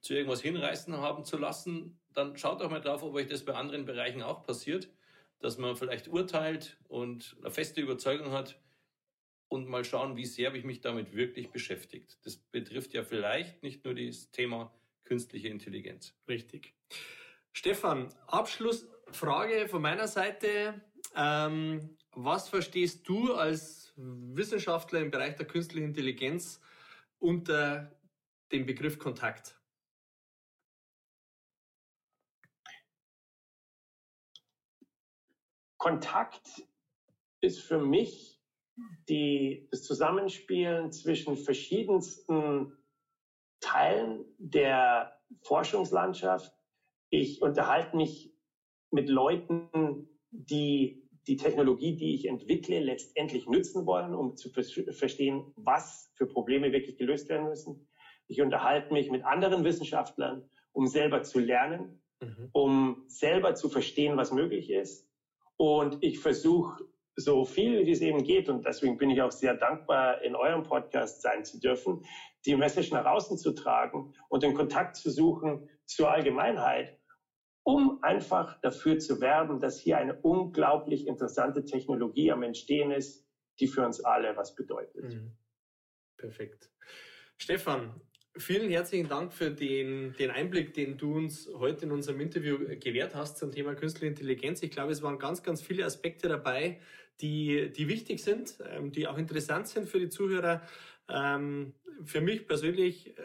[0.00, 3.54] zu irgendwas hinreißen haben zu lassen, dann schaut doch mal drauf, ob euch das bei
[3.54, 4.90] anderen Bereichen auch passiert,
[5.40, 8.60] dass man vielleicht urteilt und eine feste Überzeugung hat
[9.48, 12.18] und mal schauen, wie sehr habe ich mich damit wirklich beschäftigt.
[12.24, 16.14] Das betrifft ja vielleicht nicht nur das Thema künstliche Intelligenz.
[16.28, 16.74] Richtig.
[17.52, 20.82] Stefan, Abschlussfrage von meiner Seite.
[21.14, 26.60] Ähm, was verstehst du als Wissenschaftler im Bereich der künstlichen Intelligenz
[27.18, 27.94] unter
[28.52, 29.60] dem Begriff Kontakt?
[35.78, 36.66] Kontakt
[37.40, 38.42] ist für mich
[39.08, 42.76] die, das Zusammenspielen zwischen verschiedensten
[43.60, 46.52] Teilen der Forschungslandschaft.
[47.10, 48.34] Ich unterhalte mich
[48.90, 56.12] mit Leuten, die die Technologie, die ich entwickle, letztendlich nützen wollen, um zu verstehen, was
[56.14, 57.88] für Probleme wirklich gelöst werden müssen.
[58.28, 62.48] Ich unterhalte mich mit anderen Wissenschaftlern, um selber zu lernen, mhm.
[62.52, 65.08] um selber zu verstehen, was möglich ist.
[65.56, 66.84] Und ich versuche
[67.16, 70.62] so viel, wie es eben geht, und deswegen bin ich auch sehr dankbar, in eurem
[70.62, 72.04] Podcast sein zu dürfen,
[72.44, 76.98] die Message nach außen zu tragen und den Kontakt zu suchen zur Allgemeinheit
[77.66, 83.26] um einfach dafür zu werben, dass hier eine unglaublich interessante Technologie am Entstehen ist,
[83.58, 85.02] die für uns alle was bedeutet.
[85.02, 85.32] Mhm.
[86.16, 86.70] Perfekt.
[87.36, 88.00] Stefan,
[88.36, 93.16] vielen herzlichen Dank für den, den Einblick, den du uns heute in unserem Interview gewährt
[93.16, 94.62] hast zum Thema künstliche Intelligenz.
[94.62, 96.78] Ich glaube, es waren ganz, ganz viele Aspekte dabei,
[97.20, 100.62] die, die wichtig sind, ähm, die auch interessant sind für die Zuhörer.
[101.08, 103.22] Ähm, für mich persönlich äh,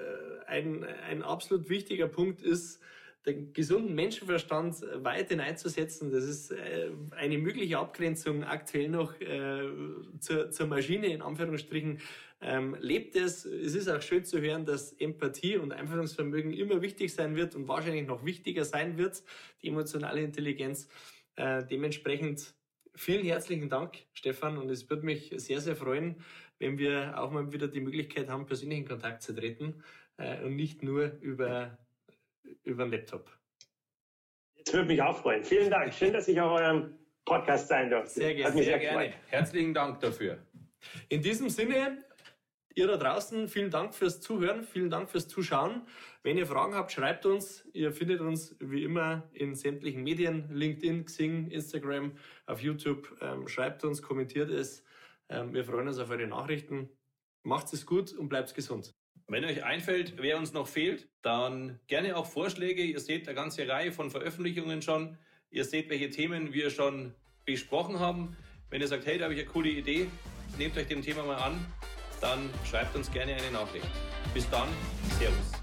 [0.48, 2.82] ein, ein absolut wichtiger Punkt ist,
[3.26, 6.12] den gesunden Menschenverstand weit hineinzusetzen.
[6.12, 9.62] Das ist äh, eine mögliche Abgrenzung aktuell noch äh,
[10.20, 12.00] zur, zur Maschine, in Anführungsstrichen.
[12.44, 13.46] Ähm, lebt es.
[13.46, 17.68] Es ist auch schön zu hören, dass Empathie und Einfühlungsvermögen immer wichtig sein wird und
[17.68, 19.22] wahrscheinlich noch wichtiger sein wird,
[19.62, 20.90] die emotionale Intelligenz.
[21.36, 22.56] Äh, dementsprechend
[22.96, 26.16] vielen herzlichen Dank, Stefan, und es würde mich sehr, sehr freuen,
[26.58, 29.84] wenn wir auch mal wieder die Möglichkeit haben, persönlichen Kontakt zu treten
[30.18, 31.78] äh, und nicht nur über
[32.64, 33.30] über den Laptop.
[34.64, 35.44] Das würde mich auch freuen.
[35.44, 35.94] Vielen Dank.
[35.94, 38.10] Schön, dass ich auf eurem Podcast sein durfte.
[38.12, 38.54] Sehr gerne.
[38.54, 39.14] Sehr, sehr gerne.
[39.28, 40.46] Herzlichen Dank dafür.
[41.10, 42.04] In diesem Sinne,
[42.76, 45.82] ihr da draußen, vielen Dank fürs Zuhören, vielen Dank fürs Zuschauen.
[46.24, 47.68] Wenn ihr Fragen habt, schreibt uns.
[47.74, 52.14] Ihr findet uns wie immer in sämtlichen Medien, LinkedIn, Xing, Instagram,
[52.46, 53.16] auf YouTube.
[53.22, 54.84] Ähm, schreibt uns, kommentiert es.
[55.30, 56.90] Ähm, wir freuen uns auf eure Nachrichten.
[57.44, 58.94] Macht es gut und bleibt gesund.
[59.32, 62.84] Wenn euch einfällt, wer uns noch fehlt, dann gerne auch Vorschläge.
[62.84, 65.18] Ihr seht eine ganze Reihe von Veröffentlichungen schon.
[65.50, 67.16] Ihr seht, welche Themen wir schon
[67.46, 68.36] besprochen haben.
[68.70, 70.08] Wenn ihr sagt, hey, da habe ich eine coole Idee,
[70.58, 71.66] nehmt euch dem Thema mal an,
[72.20, 73.88] dann schreibt uns gerne eine Nachricht.
[74.34, 74.68] Bis dann,
[75.18, 75.61] Servus.